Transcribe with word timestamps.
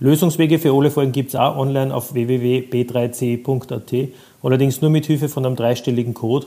Lösungswege 0.00 0.58
für 0.58 0.72
alle 0.72 0.90
Folgen 0.90 1.12
gibt 1.12 1.28
es 1.28 1.36
auch 1.36 1.56
online 1.58 1.94
auf 1.94 2.14
www.b3c.at, 2.14 4.08
allerdings 4.42 4.80
nur 4.80 4.90
mit 4.90 5.04
Hilfe 5.04 5.28
von 5.28 5.44
einem 5.44 5.56
dreistelligen 5.56 6.14
Code, 6.14 6.46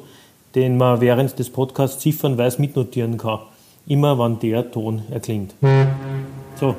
den 0.56 0.76
man 0.76 1.02
während 1.02 1.38
des 1.38 1.52
Podcasts 1.52 2.02
ziffernweise 2.02 2.60
mitnotieren 2.60 3.20
kann. 3.20 3.42
Immer 3.86 4.18
wann 4.18 4.40
der 4.40 4.72
Ton 4.72 5.04
erklingt. 5.12 5.54
So, 6.56 6.76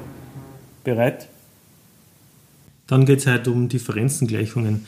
bereit? 0.82 1.28
Dann 2.88 3.06
geht 3.06 3.20
es 3.20 3.26
heute 3.28 3.52
um 3.52 3.68
Differenzengleichungen. 3.68 4.84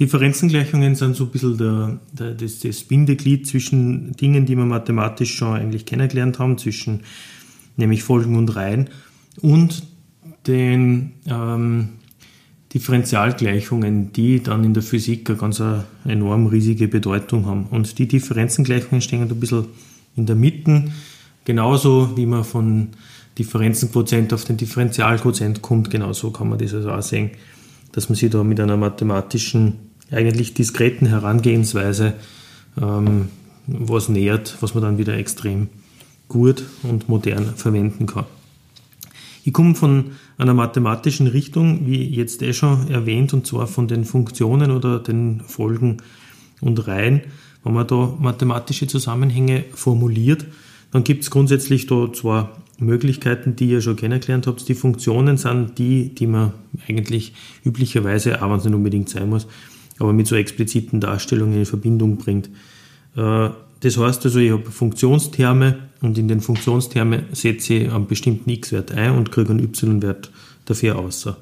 Differenzengleichungen 0.00 0.96
sind 0.96 1.14
so 1.14 1.24
ein 1.24 1.30
bisschen 1.30 1.56
der, 1.56 1.98
der, 2.12 2.34
das, 2.34 2.58
das 2.60 2.82
Bindeglied 2.82 3.46
zwischen 3.46 4.16
Dingen, 4.16 4.44
die 4.44 4.56
wir 4.56 4.64
mathematisch 4.64 5.36
schon 5.36 5.54
eigentlich 5.54 5.86
kennengelernt 5.86 6.40
haben, 6.40 6.58
zwischen 6.58 7.04
nämlich 7.76 8.02
Folgen 8.02 8.36
und 8.36 8.56
Reihen 8.56 8.90
und 9.40 9.82
den 10.46 11.12
ähm, 11.26 11.88
Differentialgleichungen, 12.74 14.12
die 14.12 14.42
dann 14.42 14.64
in 14.64 14.74
der 14.74 14.82
Physik 14.82 15.28
eine 15.28 15.38
ganz 15.38 15.60
eine 15.60 15.84
enorm 16.04 16.46
riesige 16.46 16.88
Bedeutung 16.88 17.46
haben. 17.46 17.66
Und 17.70 17.98
die 17.98 18.08
Differenzengleichungen 18.08 19.02
stehen 19.02 19.22
ein 19.22 19.40
bisschen 19.40 19.66
in 20.16 20.26
der 20.26 20.36
Mitte, 20.36 20.84
genauso 21.44 22.16
wie 22.16 22.26
man 22.26 22.44
von 22.44 22.88
Differenzenquotient 23.38 24.32
auf 24.32 24.44
den 24.44 24.56
Differentialquotient 24.56 25.62
kommt, 25.62 25.90
genauso 25.90 26.30
kann 26.30 26.48
man 26.48 26.58
das 26.58 26.74
also 26.74 26.90
auch 26.90 27.02
sehen, 27.02 27.30
dass 27.92 28.08
man 28.08 28.16
sich 28.16 28.30
da 28.30 28.44
mit 28.44 28.60
einer 28.60 28.76
mathematischen, 28.76 29.74
eigentlich 30.10 30.54
diskreten 30.54 31.06
Herangehensweise 31.06 32.14
ähm, 32.80 33.28
was 33.66 34.08
nähert, 34.08 34.56
was 34.60 34.74
man 34.74 34.82
dann 34.82 34.98
wieder 34.98 35.16
extrem 35.16 35.68
gut 36.28 36.64
und 36.82 37.08
modern 37.08 37.54
verwenden 37.56 38.06
kann. 38.06 38.24
Ich 39.44 39.52
komme 39.52 39.74
von 39.74 40.12
einer 40.38 40.54
mathematischen 40.54 41.26
Richtung, 41.26 41.86
wie 41.86 42.04
jetzt 42.04 42.42
eh 42.42 42.52
schon 42.52 42.88
erwähnt, 42.88 43.32
und 43.34 43.46
zwar 43.46 43.66
von 43.66 43.88
den 43.88 44.04
Funktionen 44.04 44.70
oder 44.70 44.98
den 44.98 45.40
Folgen 45.40 45.96
und 46.60 46.86
Reihen. 46.86 47.22
Wenn 47.64 47.74
man 47.74 47.86
da 47.86 48.14
mathematische 48.18 48.86
Zusammenhänge 48.86 49.64
formuliert, 49.74 50.46
dann 50.92 51.04
gibt 51.04 51.24
es 51.24 51.30
grundsätzlich 51.30 51.86
da 51.86 52.12
zwei 52.12 52.48
Möglichkeiten, 52.78 53.56
die 53.56 53.70
ihr 53.70 53.80
schon 53.80 53.96
kennengelernt 53.96 54.46
habt. 54.46 54.68
Die 54.68 54.74
Funktionen 54.74 55.36
sind 55.38 55.78
die, 55.78 56.14
die 56.14 56.26
man 56.26 56.52
eigentlich 56.88 57.34
üblicherweise, 57.64 58.42
auch 58.42 58.50
wenn 58.50 58.58
es 58.58 58.64
nicht 58.64 58.74
unbedingt 58.74 59.08
sein 59.08 59.28
muss, 59.28 59.46
aber 59.98 60.12
mit 60.12 60.26
so 60.26 60.36
expliziten 60.36 61.00
Darstellungen 61.00 61.58
in 61.58 61.66
Verbindung 61.66 62.16
bringt. 62.16 62.50
Äh, 63.16 63.50
das 63.80 63.96
heißt 63.96 64.24
also, 64.24 64.38
ich 64.38 64.52
habe 64.52 64.70
Funktionsterme 64.70 65.78
und 66.02 66.18
in 66.18 66.28
den 66.28 66.40
Funktionstermen 66.40 67.26
setze 67.32 67.74
ich 67.74 67.92
einen 67.92 68.06
bestimmten 68.06 68.50
x-Wert 68.50 68.92
ein 68.92 69.16
und 69.16 69.32
kriege 69.32 69.50
einen 69.50 69.64
y-Wert 69.64 70.30
dafür 70.64 70.98
außer. 70.98 71.38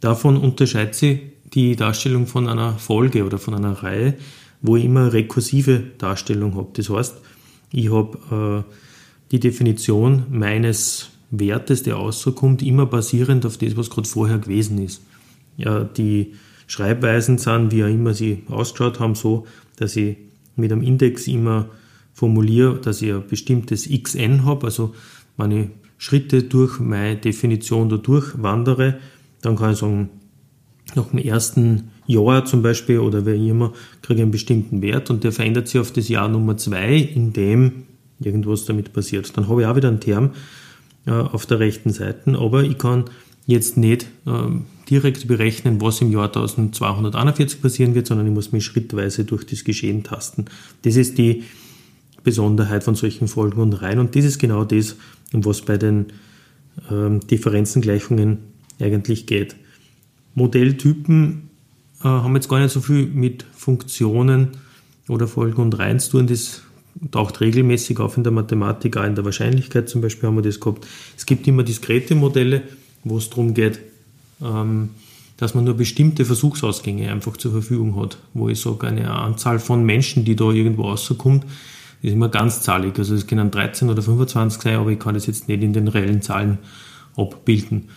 Davon 0.00 0.36
unterscheidet 0.36 0.94
sich 0.94 1.20
die 1.54 1.76
Darstellung 1.76 2.26
von 2.26 2.48
einer 2.48 2.74
Folge 2.78 3.24
oder 3.24 3.38
von 3.38 3.54
einer 3.54 3.72
Reihe, 3.72 4.14
wo 4.62 4.76
ich 4.76 4.84
immer 4.84 5.12
rekursive 5.12 5.82
Darstellung 5.98 6.56
habe. 6.56 6.68
Das 6.74 6.90
heißt, 6.90 7.16
ich 7.72 7.90
habe 7.90 8.64
äh, 8.68 8.72
die 9.30 9.40
Definition 9.40 10.24
meines 10.30 11.10
Wertes, 11.30 11.84
der 11.84 11.94
rauskommt, 11.94 12.62
immer 12.62 12.86
basierend 12.86 13.46
auf 13.46 13.56
das, 13.58 13.76
was 13.76 13.90
gerade 13.90 14.08
vorher 14.08 14.38
gewesen 14.38 14.78
ist. 14.78 15.02
Ja, 15.56 15.84
die 15.84 16.34
Schreibweisen 16.66 17.38
sind, 17.38 17.72
wie 17.72 17.84
auch 17.84 17.88
immer 17.88 18.14
sie 18.14 18.42
ausgeschaut 18.48 18.98
haben, 18.98 19.14
so, 19.14 19.46
dass 19.76 19.96
ich 19.96 20.16
mit 20.56 20.72
einem 20.72 20.82
Index 20.82 21.26
immer 21.28 21.68
formuliere, 22.20 22.78
dass 22.78 23.00
ich 23.00 23.12
ein 23.14 23.26
bestimmtes 23.26 23.88
xn 23.88 24.44
habe, 24.44 24.66
also 24.66 24.94
wenn 25.38 25.50
ich 25.52 25.68
Schritte 25.96 26.42
durch 26.42 26.78
meine 26.78 27.16
Definition 27.16 27.88
da 27.88 27.96
durchwandere, 27.96 28.98
dann 29.40 29.56
kann 29.56 29.72
ich 29.72 29.78
sagen, 29.78 30.10
nach 30.94 31.06
dem 31.06 31.18
ersten 31.18 31.90
Jahr 32.06 32.44
zum 32.44 32.60
Beispiel 32.62 32.98
oder 32.98 33.24
wer 33.24 33.36
immer, 33.36 33.72
kriege 34.02 34.18
ich 34.18 34.22
einen 34.22 34.32
bestimmten 34.32 34.82
Wert 34.82 35.08
und 35.08 35.24
der 35.24 35.32
verändert 35.32 35.68
sich 35.68 35.80
auf 35.80 35.92
das 35.92 36.10
Jahr 36.10 36.28
Nummer 36.28 36.58
zwei, 36.58 36.96
in 36.96 37.32
dem 37.32 37.84
irgendwas 38.18 38.66
damit 38.66 38.92
passiert. 38.92 39.34
Dann 39.38 39.48
habe 39.48 39.62
ich 39.62 39.66
auch 39.66 39.76
wieder 39.76 39.88
einen 39.88 40.00
Term 40.00 40.32
äh, 41.06 41.12
auf 41.12 41.46
der 41.46 41.58
rechten 41.58 41.90
Seite, 41.90 42.38
aber 42.38 42.64
ich 42.64 42.76
kann 42.76 43.04
jetzt 43.46 43.78
nicht 43.78 44.02
äh, 44.26 44.30
direkt 44.90 45.26
berechnen, 45.26 45.80
was 45.80 46.02
im 46.02 46.12
Jahr 46.12 46.26
1241 46.26 47.62
passieren 47.62 47.94
wird, 47.94 48.08
sondern 48.08 48.26
ich 48.26 48.34
muss 48.34 48.52
mich 48.52 48.64
schrittweise 48.64 49.24
durch 49.24 49.46
das 49.46 49.64
Geschehen 49.64 50.02
tasten. 50.02 50.44
Das 50.82 50.96
ist 50.96 51.16
die 51.16 51.44
Besonderheit 52.22 52.84
von 52.84 52.94
solchen 52.94 53.28
Folgen 53.28 53.60
und 53.60 53.74
Reihen. 53.74 53.98
Und 53.98 54.16
das 54.16 54.24
ist 54.24 54.38
genau 54.38 54.64
das, 54.64 54.96
um 55.32 55.44
was 55.44 55.62
bei 55.62 55.76
den 55.76 56.06
ähm, 56.90 57.20
Differenzengleichungen 57.20 58.38
eigentlich 58.78 59.26
geht. 59.26 59.56
Modelltypen 60.34 61.50
äh, 62.00 62.04
haben 62.04 62.34
jetzt 62.34 62.48
gar 62.48 62.60
nicht 62.60 62.72
so 62.72 62.80
viel 62.80 63.06
mit 63.06 63.44
Funktionen 63.52 64.48
oder 65.08 65.26
Folgen 65.26 65.60
und 65.60 65.78
Reihen 65.78 66.00
zu 66.00 66.12
tun. 66.12 66.26
Das 66.26 66.62
taucht 67.10 67.40
regelmäßig 67.40 67.98
auf 67.98 68.16
in 68.16 68.24
der 68.24 68.32
Mathematik, 68.32 68.96
auch 68.96 69.04
in 69.04 69.14
der 69.14 69.24
Wahrscheinlichkeit 69.24 69.88
zum 69.88 70.00
Beispiel 70.00 70.28
haben 70.28 70.36
wir 70.36 70.42
das 70.42 70.60
gehabt. 70.60 70.86
Es 71.16 71.26
gibt 71.26 71.46
immer 71.46 71.62
diskrete 71.62 72.14
Modelle, 72.14 72.62
wo 73.04 73.18
es 73.18 73.30
darum 73.30 73.54
geht, 73.54 73.80
ähm, 74.42 74.90
dass 75.36 75.54
man 75.54 75.64
nur 75.64 75.74
bestimmte 75.74 76.24
Versuchsausgänge 76.24 77.10
einfach 77.10 77.36
zur 77.36 77.52
Verfügung 77.52 77.96
hat, 77.96 78.18
wo 78.34 78.48
ich 78.48 78.60
sage, 78.60 78.86
eine 78.86 79.10
Anzahl 79.10 79.58
von 79.58 79.84
Menschen, 79.84 80.24
die 80.24 80.36
da 80.36 80.50
irgendwo 80.50 80.82
rauskommt, 80.82 81.44
ist 82.02 82.12
immer 82.12 82.28
ganzzahlig. 82.28 82.98
Also 82.98 83.14
es 83.14 83.26
können 83.26 83.50
13 83.50 83.90
oder 83.90 84.02
25 84.02 84.62
sein, 84.62 84.76
aber 84.76 84.90
ich 84.90 84.98
kann 84.98 85.14
das 85.14 85.26
jetzt 85.26 85.48
nicht 85.48 85.62
in 85.62 85.72
den 85.72 85.88
reellen 85.88 86.22
Zahlen 86.22 86.58
abbilden. 87.16 87.88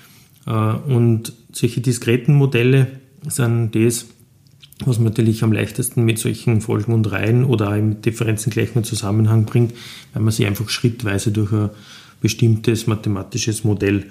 Äh, 0.45 0.51
und 0.51 1.33
solche 1.51 1.81
diskreten 1.81 2.35
Modelle 2.35 2.87
sind 3.27 3.75
das, 3.75 4.07
was 4.85 4.97
man 4.97 5.05
natürlich 5.05 5.43
am 5.43 5.53
leichtesten 5.53 6.03
mit 6.03 6.19
solchen 6.19 6.61
Folgen 6.61 6.93
und 6.93 7.11
Reihen 7.11 7.45
oder 7.45 7.69
auch 7.69 7.81
mit 7.81 8.05
Differenzen 8.05 8.51
gleich 8.51 8.75
in 8.75 8.83
Zusammenhang 8.83 9.45
bringt, 9.45 9.73
weil 10.13 10.23
man 10.23 10.31
sich 10.31 10.45
einfach 10.45 10.69
schrittweise 10.69 11.31
durch 11.31 11.51
ein 11.53 11.69
bestimmtes 12.21 12.87
mathematisches 12.87 13.63
Modell 13.63 14.05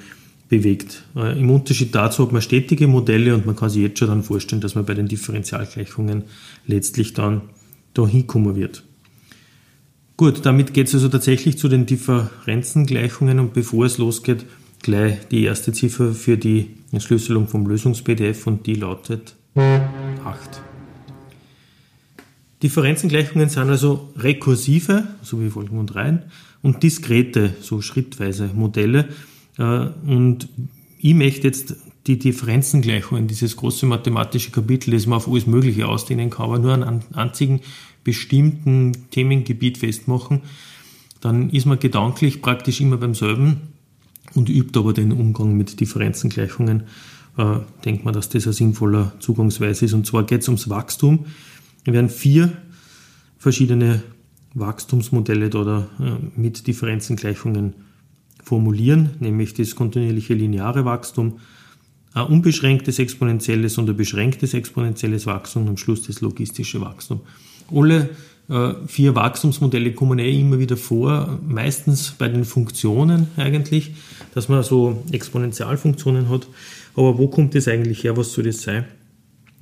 bewegt. 0.48 1.02
Äh, 1.16 1.38
Im 1.38 1.50
Unterschied 1.50 1.94
dazu 1.94 2.24
hat 2.24 2.32
man 2.32 2.42
stetige 2.42 2.86
Modelle 2.86 3.34
und 3.34 3.46
man 3.46 3.56
kann 3.56 3.70
sich 3.70 3.82
jetzt 3.82 3.98
schon 3.98 4.08
dann 4.08 4.22
vorstellen, 4.22 4.60
dass 4.62 4.74
man 4.74 4.84
bei 4.84 4.94
den 4.94 5.08
Differentialgleichungen 5.08 6.24
letztlich 6.66 7.12
dann 7.12 7.42
da 7.94 8.06
hinkommen 8.06 8.56
wird. 8.56 8.84
Gut, 10.22 10.46
damit 10.46 10.72
geht 10.72 10.86
es 10.86 10.94
also 10.94 11.08
tatsächlich 11.08 11.58
zu 11.58 11.66
den 11.66 11.84
Differenzengleichungen 11.84 13.40
und 13.40 13.54
bevor 13.54 13.86
es 13.86 13.98
losgeht, 13.98 14.46
gleich 14.80 15.26
die 15.32 15.42
erste 15.42 15.72
Ziffer 15.72 16.12
für 16.12 16.36
die 16.36 16.76
Entschlüsselung 16.92 17.48
vom 17.48 17.66
Lösungs-PDF 17.66 18.46
und 18.46 18.64
die 18.68 18.74
lautet 18.74 19.34
8. 19.56 20.62
Differenzengleichungen 22.62 23.48
sind 23.48 23.68
also 23.68 24.12
rekursive, 24.16 25.08
so 25.22 25.40
wie 25.40 25.50
Folgen 25.50 25.76
und 25.76 25.92
Reihen, 25.96 26.22
und 26.62 26.84
diskrete, 26.84 27.54
so 27.60 27.80
schrittweise 27.80 28.48
Modelle. 28.54 29.08
Äh, 29.58 29.88
und 30.06 30.48
ich 31.00 31.14
möchte 31.14 31.48
jetzt 31.48 31.74
die 32.06 32.18
Differenzengleichungen, 32.18 33.28
dieses 33.28 33.56
große 33.56 33.86
mathematische 33.86 34.50
Kapitel, 34.50 34.90
das 34.92 35.06
man 35.06 35.18
auf 35.18 35.28
alles 35.28 35.46
Mögliche 35.46 35.86
ausdehnen 35.86 36.30
kann, 36.30 36.46
aber 36.46 36.58
nur 36.58 36.74
einen 36.74 37.02
einzigen 37.14 37.60
bestimmten 38.02 38.92
Themengebiet 39.10 39.78
festmachen, 39.78 40.40
dann 41.20 41.50
ist 41.50 41.66
man 41.66 41.78
gedanklich 41.78 42.42
praktisch 42.42 42.80
immer 42.80 42.96
beim 42.96 43.14
selben 43.14 43.72
und 44.34 44.48
übt 44.48 44.78
aber 44.78 44.92
den 44.92 45.12
Umgang 45.12 45.56
mit 45.56 45.78
Differenzengleichungen. 45.78 46.84
Äh, 47.36 47.60
denkt 47.84 48.04
man, 48.04 48.12
dass 48.12 48.28
das 48.28 48.46
ein 48.46 48.52
sinnvoller 48.52 49.12
Zugangsweise 49.20 49.84
ist. 49.84 49.92
Und 49.94 50.06
zwar 50.06 50.24
geht 50.24 50.42
es 50.42 50.48
ums 50.48 50.68
Wachstum. 50.68 51.26
Wir 51.84 51.94
werden 51.94 52.10
vier 52.10 52.52
verschiedene 53.38 54.02
Wachstumsmodelle 54.54 55.48
da, 55.48 55.88
äh, 56.00 56.40
mit 56.40 56.66
Differenzengleichungen 56.66 57.74
formulieren, 58.42 59.10
nämlich 59.20 59.54
das 59.54 59.74
kontinuierliche 59.76 60.34
lineare 60.34 60.84
Wachstum, 60.84 61.38
ein 62.14 62.26
unbeschränktes 62.26 62.98
exponentielles 62.98 63.78
und 63.78 63.88
ein 63.88 63.96
beschränktes 63.96 64.54
exponentielles 64.54 65.26
Wachstum 65.26 65.62
und 65.62 65.68
am 65.70 65.76
Schluss 65.76 66.02
das 66.02 66.20
logistische 66.20 66.80
Wachstum. 66.80 67.20
Alle 67.72 68.10
äh, 68.48 68.74
vier 68.86 69.14
Wachstumsmodelle 69.14 69.92
kommen 69.92 70.18
eh 70.18 70.40
immer 70.40 70.58
wieder 70.58 70.76
vor, 70.76 71.38
meistens 71.46 72.12
bei 72.18 72.28
den 72.28 72.44
Funktionen 72.44 73.28
eigentlich, 73.36 73.92
dass 74.34 74.48
man 74.48 74.62
so 74.62 75.02
Exponentialfunktionen 75.10 76.28
hat. 76.28 76.46
Aber 76.94 77.16
wo 77.18 77.28
kommt 77.28 77.54
das 77.54 77.68
eigentlich 77.68 78.04
her? 78.04 78.16
Was 78.16 78.32
soll 78.32 78.44
das 78.44 78.62
sein? 78.62 78.84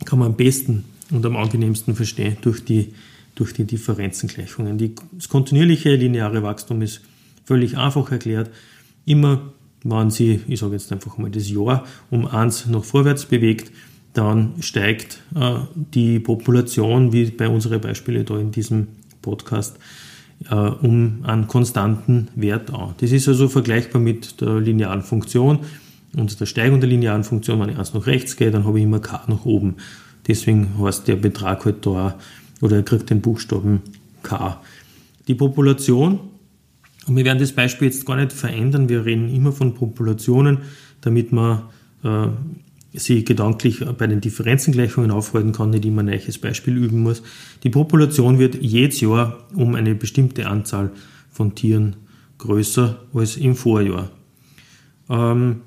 Kann 0.05 0.19
man 0.19 0.29
am 0.29 0.37
besten 0.37 0.85
und 1.11 1.25
am 1.26 1.37
angenehmsten 1.37 1.94
verstehen 1.94 2.37
durch 2.41 2.64
die, 2.64 2.94
durch 3.35 3.52
die 3.52 3.64
Differenzengleichungen. 3.64 4.79
Die, 4.79 4.94
das 5.12 5.29
kontinuierliche 5.29 5.94
lineare 5.94 6.43
Wachstum 6.43 6.82
ist 6.82 7.02
völlig 7.44 7.76
einfach 7.76 8.11
erklärt. 8.11 8.50
Immer, 9.05 9.52
wenn 9.84 10.10
Sie, 10.10 10.40
ich 10.46 10.60
sage 10.60 10.72
jetzt 10.72 10.92
einfach 10.92 11.18
mal 11.18 11.30
das 11.30 11.50
Jahr, 11.50 11.84
um 12.10 12.26
eins 12.26 12.66
nach 12.66 12.84
vorwärts 12.84 13.24
bewegt, 13.24 13.72
dann 14.12 14.54
steigt 14.60 15.22
äh, 15.34 15.54
die 15.74 16.18
Population, 16.18 17.12
wie 17.12 17.30
bei 17.30 17.48
unseren 17.48 17.80
Beispielen 17.80 18.24
da 18.24 18.38
in 18.38 18.50
diesem 18.50 18.88
Podcast, 19.22 19.78
äh, 20.50 20.54
um 20.54 21.20
einen 21.22 21.46
konstanten 21.46 22.28
Wert 22.34 22.72
an. 22.72 22.94
Das 22.98 23.12
ist 23.12 23.28
also 23.28 23.48
vergleichbar 23.48 24.00
mit 24.00 24.40
der 24.40 24.60
linearen 24.60 25.02
Funktion 25.02 25.60
und 26.16 26.40
der 26.40 26.46
Steigung 26.46 26.80
der 26.80 26.88
linearen 26.88 27.24
Funktion. 27.24 27.60
Wenn 27.60 27.70
ich 27.70 27.78
eins 27.78 27.94
nach 27.94 28.06
rechts 28.06 28.36
gehe, 28.36 28.50
dann 28.50 28.64
habe 28.64 28.78
ich 28.78 28.84
immer 28.84 29.00
k 29.00 29.22
nach 29.28 29.44
oben. 29.44 29.76
Deswegen 30.26 30.78
heißt 30.78 31.08
der 31.08 31.16
Betrag 31.16 31.64
halt 31.64 31.86
da 31.86 32.16
oder 32.60 32.76
er 32.76 32.82
kriegt 32.82 33.10
den 33.10 33.20
Buchstaben 33.20 33.80
k. 34.22 34.60
Die 35.28 35.34
Population, 35.34 36.18
und 37.06 37.17
wir 37.17 37.25
werden 37.25 37.38
das 37.38 37.52
Beispiel 37.52 37.88
jetzt 37.88 38.06
gar 38.06 38.17
nicht 38.17 38.32
verändern, 38.32 38.88
wir 38.88 39.05
reden 39.05 39.35
immer 39.35 39.52
von 39.52 39.75
Populationen, 39.75 40.58
damit 41.00 41.32
man 41.32 41.62
äh, 42.05 42.29
sie 42.93 43.25
gedanklich 43.25 43.85
bei 43.97 44.06
den 44.06 44.20
Differenzengleichungen 44.20 45.11
aufhalten 45.11 45.52
kann, 45.52 45.70
nicht 45.70 45.85
immer 45.85 46.02
ein 46.02 46.06
neues 46.06 46.38
Beispiel 46.38 46.76
üben 46.76 47.02
muss. 47.02 47.23
Die 47.62 47.70
Population 47.70 48.38
wird 48.38 48.56
jedes 48.61 49.00
Jahr 49.00 49.38
um 49.55 49.75
eine 49.75 49.94
bestimmte 49.94 50.47
Anzahl 50.47 50.91
von 51.31 51.55
Tieren 51.55 51.97
größer 52.38 53.00
als 53.14 53.37
im 53.37 53.55
Vorjahr. 53.55 54.11
Ähm, 55.08 55.62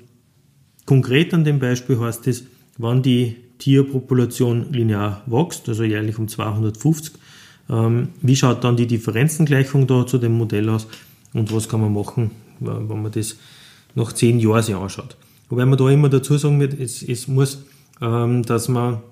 konkret 0.86 1.32
an 1.32 1.44
dem 1.44 1.58
Beispiel 1.58 1.98
heißt 1.98 2.26
es, 2.26 2.44
wenn 2.78 3.02
die 3.02 3.36
Tierpopulation 3.58 4.72
linear 4.72 5.22
wächst, 5.26 5.68
also 5.68 5.84
jährlich 5.84 6.18
um 6.18 6.28
250, 6.28 7.14
ähm, 7.70 8.08
wie 8.20 8.36
schaut 8.36 8.64
dann 8.64 8.76
die 8.76 8.86
Differenzengleichung 8.86 9.86
da 9.86 10.06
zu 10.06 10.18
dem 10.18 10.32
Modell 10.32 10.68
aus 10.68 10.86
und 11.34 11.52
was 11.52 11.68
kann 11.68 11.80
man 11.80 11.92
machen, 11.92 12.30
wenn 12.60 13.02
man 13.02 13.12
das 13.12 13.36
nach 13.94 14.12
zehn 14.12 14.40
Jahren 14.40 14.62
sich 14.62 14.74
anschaut. 14.74 15.16
Wobei 15.48 15.66
man 15.66 15.78
da 15.78 15.90
immer 15.90 16.08
dazu 16.08 16.38
sagen 16.38 16.60
wird, 16.60 16.78
es, 16.80 17.02
es 17.02 17.28
muss, 17.28 17.64
ähm, 18.00 18.42
dass 18.44 18.68
man 18.68 19.02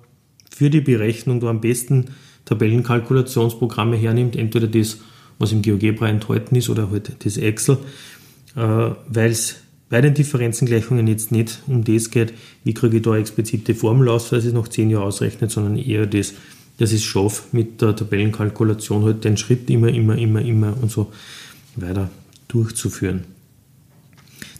für 0.50 0.70
die 0.70 0.80
Berechnung 0.80 1.40
da 1.40 1.48
am 1.48 1.60
besten 1.60 2.06
Tabellenkalkulationsprogramme 2.46 3.96
hernimmt, 3.96 4.36
entweder 4.36 4.66
das, 4.66 4.98
was 5.38 5.52
im 5.52 5.62
GeoGebra 5.62 6.08
enthalten 6.08 6.56
ist, 6.56 6.68
oder 6.68 6.90
halt 6.90 7.24
das 7.24 7.36
Excel, 7.36 7.78
äh, 8.56 8.60
weil 8.60 9.30
es 9.30 9.56
bei 9.88 10.00
den 10.00 10.14
Differenzengleichungen 10.14 11.06
jetzt 11.06 11.32
nicht 11.32 11.60
um 11.66 11.84
das 11.84 12.10
geht, 12.10 12.32
wie 12.64 12.72
kriege 12.72 12.96
ich 12.96 13.02
da 13.02 13.16
explizite 13.16 13.74
Formel 13.74 14.08
aus, 14.08 14.32
weil 14.32 14.38
es 14.38 14.52
nach 14.52 14.68
zehn 14.68 14.88
Jahren 14.88 15.04
ausrechnet, 15.04 15.50
sondern 15.50 15.76
eher 15.76 16.06
das, 16.06 16.32
dass 16.78 16.92
ich 16.92 17.00
es 17.00 17.04
schaffe, 17.04 17.42
mit 17.52 17.82
der 17.82 17.94
Tabellenkalkulation 17.94 19.04
halt 19.04 19.24
den 19.24 19.36
Schritt 19.36 19.68
immer, 19.68 19.88
immer, 19.88 20.16
immer, 20.16 20.40
immer 20.40 20.74
und 20.80 20.90
so 20.90 21.12
weiter 21.76 22.10
durchzuführen. 22.48 23.24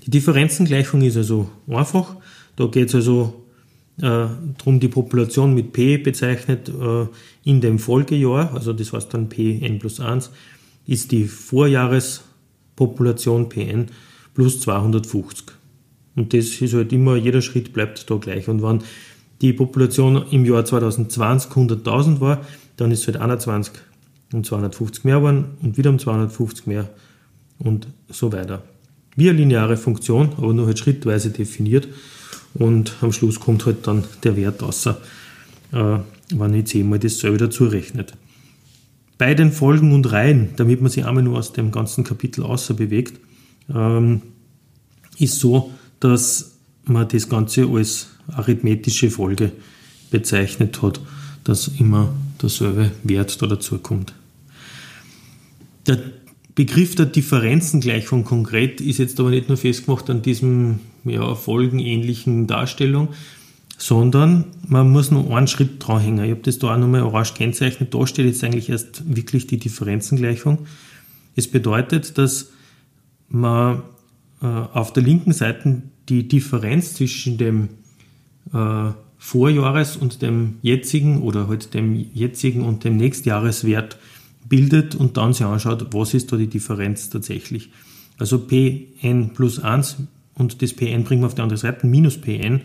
Die 0.07 0.11
Differenzengleichung 0.11 1.03
ist 1.03 1.17
also 1.17 1.51
einfach. 1.69 2.17
Da 2.57 2.67
geht 2.67 2.89
es 2.89 2.95
also 2.95 3.45
äh, 3.99 4.27
darum, 4.59 4.81
die 4.81 4.89
Population 4.89 5.55
mit 5.55 5.73
P 5.73 5.99
bezeichnet 5.99 6.69
äh, 6.69 7.07
in 7.45 7.61
dem 7.61 7.79
Folgejahr, 7.79 8.53
also 8.55 8.73
das 8.73 8.93
heißt 8.93 9.15
dann 9.15 9.29
Pn 9.29 9.79
plus 9.79 10.01
1, 10.01 10.33
ist 10.87 11.13
die 11.13 11.25
Vorjahrespopulation 11.25 13.49
Pn 13.49 13.87
plus 14.35 14.61
250. 14.61 15.55
Und 16.17 16.35
das 16.35 16.61
ist 16.61 16.75
halt 16.75 16.93
immer, 16.93 17.15
jeder 17.17 17.43
Schritt 17.43 17.73
bleibt 17.73 18.11
da 18.11 18.17
gleich. 18.17 18.49
Und 18.49 18.61
wenn 18.63 18.83
die 19.41 19.53
Population 19.53 20.25
im 20.31 20.45
Jahr 20.45 20.65
2020 20.65 21.53
100.000 21.53 22.21
war, 22.21 22.45
dann 22.77 22.91
ist 22.91 23.01
es 23.01 23.07
halt 23.07 23.19
21 23.19 23.73
um 24.33 24.45
250 24.45 25.05
mehr 25.05 25.17
geworden 25.17 25.57
und 25.63 25.77
wieder 25.77 25.91
um 25.91 25.99
250 25.99 26.67
mehr 26.67 26.89
und 27.59 27.87
so 28.09 28.33
weiter 28.33 28.63
wie 29.17 29.29
eine 29.29 29.39
lineare 29.39 29.77
Funktion, 29.77 30.31
aber 30.37 30.53
nur 30.53 30.67
halt 30.67 30.79
schrittweise 30.79 31.31
definiert. 31.31 31.89
Und 32.55 32.95
am 33.01 33.13
Schluss 33.13 33.41
kommt 33.41 33.67
halt 33.67 33.87
dann 33.87 34.05
der 34.25 34.37
Wert 34.37 34.63
außer, 34.63 35.01
äh, 35.73 35.99
wenn 36.35 36.55
ich 36.55 36.67
zehnmal 36.67 36.99
das 36.99 37.19
selber 37.19 37.39
dazu 37.39 37.65
rechnet. 37.65 38.13
Bei 39.19 39.35
den 39.35 39.53
Folgen 39.53 39.93
und 39.93 40.11
Reihen, 40.11 40.51
damit 40.57 40.81
man 40.81 40.91
sich 40.91 41.05
einmal 41.05 41.23
nur 41.23 41.39
aus 41.39 41.53
dem 41.53 41.71
ganzen 41.71 42.05
Kapitel 42.05 42.43
außer 42.43 42.75
bewegt, 42.75 43.21
ähm, 43.73 44.23
ist 45.19 45.39
so, 45.39 45.71
dass 46.01 46.57
man 46.85 47.09
das 47.09 47.29
Ganze 47.29 47.67
als 47.69 48.09
arithmetische 48.29 49.11
Folge 49.11 49.53
bezeichnet 50.11 50.83
hat, 50.83 51.01
dass 51.45 51.69
immer 51.69 52.13
derselbe 52.41 52.91
Wert 53.05 53.41
da 53.41 53.47
dazu 53.47 53.79
kommt. 53.79 54.15
Der 55.87 55.99
Begriff 56.55 56.95
der 56.95 57.07
Differenzengleichung 57.07 58.25
konkret 58.25 58.81
ist 58.81 58.99
jetzt 58.99 59.19
aber 59.19 59.31
nicht 59.31 59.49
nur 59.49 59.57
festgemacht 59.57 60.11
an 60.11 60.23
diesem 60.23 60.81
ja, 61.05 61.35
folgenähnlichen 61.35 62.47
Darstellung, 62.47 63.09
sondern 63.79 64.45
man 64.69 64.91
muss 64.91 65.11
noch 65.11 65.31
einen 65.31 65.49
Schritt 65.49 65.77
dranhängen. 65.79 66.25
Ich 66.25 66.31
habe 66.31 66.43
das 66.43 66.59
da 66.59 66.75
auch 66.75 66.79
nochmal 66.79 67.03
orange 67.03 67.35
kennzeichnet. 67.35 67.95
Da 67.95 68.07
steht 68.07 68.27
jetzt 68.27 68.45
eigentlich 68.45 68.69
erst 68.69 69.03
wirklich 69.15 69.47
die 69.47 69.59
Differenzengleichung. 69.59 70.67
Es 71.35 71.49
bedeutet, 71.49 72.19
dass 72.19 72.53
man 73.29 73.83
äh, 74.43 74.47
auf 74.47 74.93
der 74.93 75.03
linken 75.03 75.33
Seite 75.33 75.83
die 76.09 76.29
Differenz 76.29 76.95
zwischen 76.95 77.39
dem 77.39 77.71
äh, 78.53 78.91
Vorjahres- 79.19 79.97
und 79.97 80.21
dem 80.21 80.57
jetzigen 80.63 81.23
oder 81.23 81.49
halt 81.49 81.75
dem 81.75 81.95
jetzigen 82.13 82.63
und 82.63 82.85
dem 82.85 82.97
Nächstjahreswert 82.97 83.97
bildet 84.49 84.95
und 84.95 85.17
dann 85.17 85.33
sich 85.33 85.47
anschaut, 85.47 85.87
was 85.93 86.15
ist 86.15 86.33
da 86.33 86.37
die 86.37 86.47
Differenz 86.47 87.11
tatsächlich. 87.11 87.71
Also 88.19 88.39
Pn 88.39 89.31
plus 89.35 89.59
1 89.59 89.97
und 90.35 90.63
das 90.63 90.73
Pn 90.73 91.05
bringen 91.05 91.23
wir 91.23 91.27
auf 91.27 91.35
die 91.35 91.43
andere 91.43 91.59
Seite, 91.59 91.87
minus 91.87 92.19
Pn, 92.19 92.61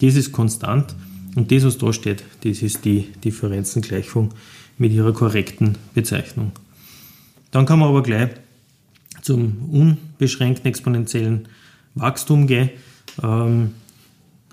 das 0.00 0.14
ist 0.14 0.32
konstant 0.32 0.94
und 1.34 1.52
das, 1.52 1.64
was 1.64 1.78
da 1.78 1.92
steht, 1.92 2.24
das 2.42 2.62
ist 2.62 2.84
die 2.84 3.12
Differenzengleichung 3.24 4.32
mit 4.78 4.92
ihrer 4.92 5.12
korrekten 5.12 5.76
Bezeichnung. 5.94 6.52
Dann 7.50 7.66
kann 7.66 7.78
man 7.78 7.88
aber 7.88 8.02
gleich 8.02 8.30
zum 9.22 9.70
unbeschränkten 9.70 10.66
exponentiellen 10.66 11.48
Wachstum 11.94 12.46
gehen. 12.46 12.70
Ähm, 13.22 13.70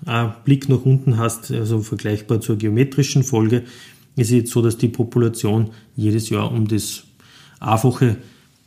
ein 0.06 0.34
Blick 0.44 0.68
nach 0.68 0.84
unten 0.84 1.18
hast, 1.18 1.50
also 1.50 1.80
vergleichbar 1.80 2.40
zur 2.40 2.56
geometrischen 2.56 3.24
Folge, 3.24 3.64
es 4.16 4.28
ist 4.28 4.34
jetzt 4.34 4.52
so, 4.52 4.62
dass 4.62 4.76
die 4.76 4.88
Population 4.88 5.70
jedes 5.96 6.30
Jahr 6.30 6.50
um 6.52 6.68
das 6.68 7.04
Einfache 7.60 8.16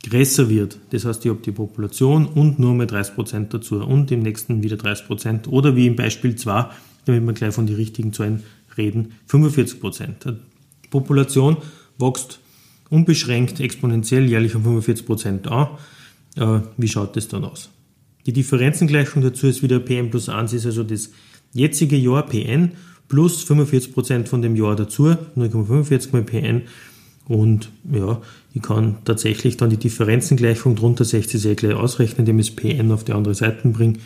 größer 0.08 0.48
wird. 0.48 0.78
Das 0.90 1.04
heißt, 1.04 1.24
ich 1.24 1.30
habe 1.30 1.40
die 1.42 1.52
Population 1.52 2.26
und 2.26 2.58
nur 2.58 2.74
mal 2.74 2.86
30% 2.86 3.48
dazu 3.48 3.76
und 3.76 4.10
im 4.10 4.20
nächsten 4.20 4.62
wieder 4.62 4.76
30% 4.76 5.48
oder 5.48 5.74
wie 5.76 5.86
im 5.86 5.96
Beispiel 5.96 6.36
2, 6.36 6.66
damit 7.06 7.26
wir 7.26 7.32
gleich 7.32 7.54
von 7.54 7.66
den 7.66 7.76
richtigen 7.76 8.12
Zahlen 8.12 8.42
reden, 8.76 9.14
45%. 9.30 10.36
Die 10.84 10.88
Population 10.88 11.56
wächst 11.98 12.40
unbeschränkt 12.90 13.60
exponentiell 13.60 14.26
jährlich 14.26 14.54
um 14.54 14.64
45% 14.64 15.48
an. 15.48 15.68
Äh, 16.36 16.62
wie 16.76 16.88
schaut 16.88 17.16
das 17.16 17.28
dann 17.28 17.44
aus? 17.44 17.70
Die 18.26 18.32
Differenzengleichung 18.32 19.22
dazu 19.22 19.46
ist 19.46 19.62
wieder 19.62 19.80
Pn 19.80 20.10
plus 20.10 20.28
1, 20.28 20.52
ist 20.52 20.66
also 20.66 20.84
das 20.84 21.10
jetzige 21.52 21.96
Jahr 21.96 22.24
Pn 22.26 22.72
plus 23.08 23.44
45% 23.44 24.26
von 24.26 24.42
dem 24.42 24.54
Jahr 24.54 24.76
dazu, 24.76 25.06
0,45 25.36 26.12
mal 26.12 26.22
Pn. 26.22 26.62
Und 27.26 27.70
ja, 27.92 28.20
ich 28.54 28.62
kann 28.62 28.96
tatsächlich 29.04 29.56
dann 29.56 29.70
die 29.70 29.76
Differenzengleichung 29.76 30.76
drunter 30.76 31.04
60 31.04 31.40
sehr 31.40 31.54
gleich 31.54 31.74
ausrechnen, 31.74 32.20
indem 32.20 32.38
ich 32.38 32.54
das 32.54 32.56
Pn 32.56 32.90
auf 32.92 33.04
die 33.04 33.12
andere 33.12 33.34
Seite 33.34 33.68
bringe. 33.68 33.98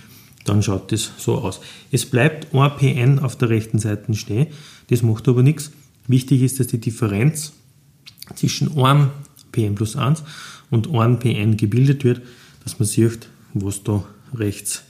Dann 0.44 0.62
schaut 0.62 0.90
das 0.90 1.12
so 1.18 1.38
aus. 1.38 1.60
Es 1.92 2.06
bleibt 2.06 2.52
ein 2.52 2.76
Pn 2.76 3.18
auf 3.20 3.36
der 3.36 3.48
rechten 3.48 3.78
Seite 3.78 4.12
stehen. 4.14 4.48
Das 4.88 5.02
macht 5.02 5.28
aber 5.28 5.42
nichts. 5.42 5.70
Wichtig 6.08 6.42
ist, 6.42 6.58
dass 6.58 6.66
die 6.66 6.80
Differenz 6.80 7.52
zwischen 8.34 8.76
einem 8.76 9.10
Pn 9.52 9.76
plus 9.76 9.94
1 9.94 10.24
und 10.70 10.92
einem 10.92 11.18
Pn 11.18 11.56
gebildet 11.56 12.02
wird, 12.02 12.22
dass 12.64 12.78
man 12.78 12.86
sieht, 12.86 13.28
was 13.54 13.84
da 13.84 14.04
rechts 14.34 14.82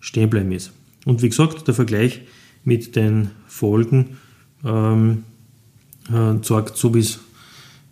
stehen 0.00 0.30
bleiben 0.30 0.52
ist. 0.52 0.72
Und 1.04 1.22
wie 1.22 1.28
gesagt, 1.28 1.66
der 1.66 1.74
Vergleich 1.74 2.20
mit 2.68 2.94
den 2.96 3.30
Folgen 3.46 4.18
ähm, 4.62 5.24
äh, 6.12 6.34
sorgt, 6.42 6.76
so 6.76 6.94
wie 6.94 7.00
es 7.00 7.18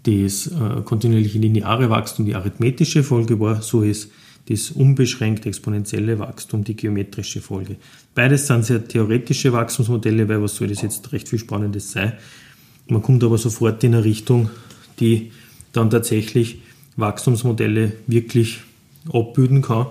das 0.03 0.49
äh, 0.49 0.83
kontinuierliche 0.85 1.39
lineare 1.39 1.89
Wachstum 1.91 2.27
die 2.27 2.35
arithmetische 2.35 3.03
Folge 3.03 3.41
war, 3.41 3.63
so 3.63 3.83
ist 3.83 4.11
das 4.49 4.71
unbeschränkt 4.71 5.47
exponentielle 5.47 6.19
Wachstum 6.21 6.63
die 6.63 6.77
geometrische 6.77 7.41
Folge. 7.41 7.77
Beides 8.15 8.47
sind 8.47 8.65
sehr 8.65 8.87
theoretische 8.87 9.53
Wachstumsmodelle, 9.53 10.29
weil 10.29 10.43
was 10.43 10.55
soll 10.55 10.69
das 10.69 10.83
jetzt 10.83 11.11
recht 11.13 11.29
viel 11.29 11.41
Spannendes 11.41 11.91
sein. 11.91 12.13
Man 12.87 13.03
kommt 13.03 13.25
aber 13.25 13.39
sofort 13.39 13.83
in 13.83 13.95
eine 13.95 14.05
Richtung, 14.05 14.51
die 15.01 15.33
dann 15.73 15.91
tatsächlich 15.91 16.61
Wachstumsmodelle 16.97 17.93
wirklich 18.07 18.61
abbilden 19.13 19.63
kann 19.63 19.87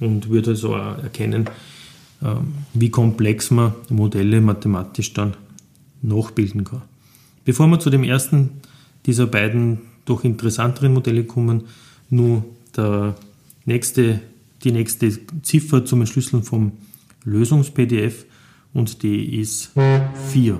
und 0.00 0.30
wird 0.30 0.48
also 0.48 0.74
erkennen, 0.74 1.48
wie 2.74 2.90
komplex 2.90 3.50
man 3.50 3.72
Modelle 3.88 4.40
mathematisch 4.40 5.12
dann 5.12 5.36
nachbilden 6.02 6.64
kann. 6.64 6.82
Bevor 7.44 7.66
wir 7.66 7.80
zu 7.80 7.90
dem 7.90 8.04
ersten 8.04 8.50
dieser 9.06 9.26
beiden 9.26 9.80
doch 10.04 10.24
interessanteren 10.24 10.92
Modelle 10.92 11.24
kommen, 11.24 11.64
nur 12.10 12.44
der 12.76 13.16
nächste, 13.64 14.20
die 14.62 14.72
nächste 14.72 15.18
Ziffer 15.42 15.84
zum 15.84 16.00
Entschlüsseln 16.00 16.42
vom 16.42 16.72
Lösungs-PDF 17.24 18.24
und 18.72 19.02
die 19.02 19.40
ist 19.40 19.72
4. 20.30 20.58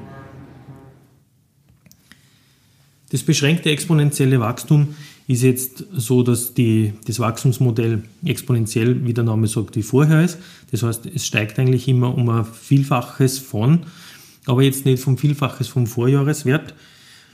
Das 3.11 3.23
beschränkte 3.23 3.71
exponentielle 3.71 4.41
Wachstum 4.41 4.95
ist 5.27 5.43
jetzt 5.43 5.85
so, 5.93 6.23
dass 6.23 6.55
die, 6.55 6.95
das 7.07 7.21
Wachstumsmodell 7.21 8.03
exponentiell, 8.25 9.05
wie 9.05 9.15
der 9.15 9.25
Name 9.25 9.47
sagt, 9.47 9.77
wie 9.77 9.83
vorher 9.83 10.25
ist. 10.25 10.39
Das 10.71 10.83
heißt, 10.83 11.07
es 11.07 11.27
steigt 11.27 11.59
eigentlich 11.59 11.89
immer 11.89 12.15
um 12.15 12.29
ein 12.29 12.45
Vielfaches 12.45 13.39
von, 13.39 13.81
aber 14.47 14.63
jetzt 14.63 14.85
nicht 14.85 15.03
vom 15.03 15.19
Vielfaches 15.19 15.69
vom 15.69 15.87
Vorjahreswert, 15.87 16.75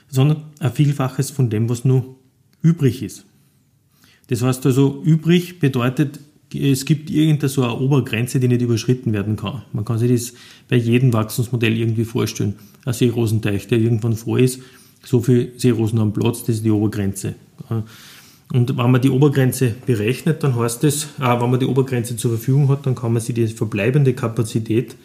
sondern 0.08 0.44
ein 0.60 0.72
Vielfaches 0.72 1.30
von 1.30 1.50
dem, 1.50 1.68
was 1.68 1.84
nur 1.84 2.16
übrig 2.62 3.02
ist. 3.02 3.24
Das 4.28 4.42
heißt 4.42 4.66
also, 4.66 5.02
übrig 5.04 5.58
bedeutet, 5.58 6.20
es 6.54 6.84
gibt 6.84 7.10
irgendeine 7.10 7.48
so 7.48 7.62
eine 7.62 7.74
Obergrenze, 7.74 8.40
die 8.40 8.48
nicht 8.48 8.62
überschritten 8.62 9.12
werden 9.12 9.36
kann. 9.36 9.62
Man 9.72 9.84
kann 9.84 9.98
sich 9.98 10.10
das 10.10 10.34
bei 10.68 10.76
jedem 10.76 11.12
Wachstumsmodell 11.12 11.76
irgendwie 11.76 12.04
vorstellen. 12.04 12.54
Ein 12.84 12.94
Seerosenteich, 12.94 13.68
der 13.68 13.78
irgendwann 13.78 14.16
voll 14.16 14.40
ist, 14.40 14.60
so 15.04 15.20
viel 15.20 15.52
Seerosen 15.56 15.98
am 15.98 16.12
Platz, 16.12 16.40
das 16.40 16.56
ist 16.56 16.64
die 16.64 16.70
Obergrenze. 16.70 17.34
Und 18.52 18.76
wenn 18.78 18.90
man 18.90 19.00
die 19.00 19.10
Obergrenze 19.10 19.74
berechnet, 19.84 20.42
dann 20.42 20.56
heißt 20.56 20.84
es, 20.84 21.04
äh, 21.18 21.40
wenn 21.40 21.50
man 21.50 21.60
die 21.60 21.66
Obergrenze 21.66 22.16
zur 22.16 22.32
Verfügung 22.32 22.68
hat, 22.68 22.86
dann 22.86 22.94
kann 22.94 23.12
man 23.12 23.20
sich 23.20 23.34
die 23.34 23.46
verbleibende 23.46 24.14
Kapazität, 24.14 24.96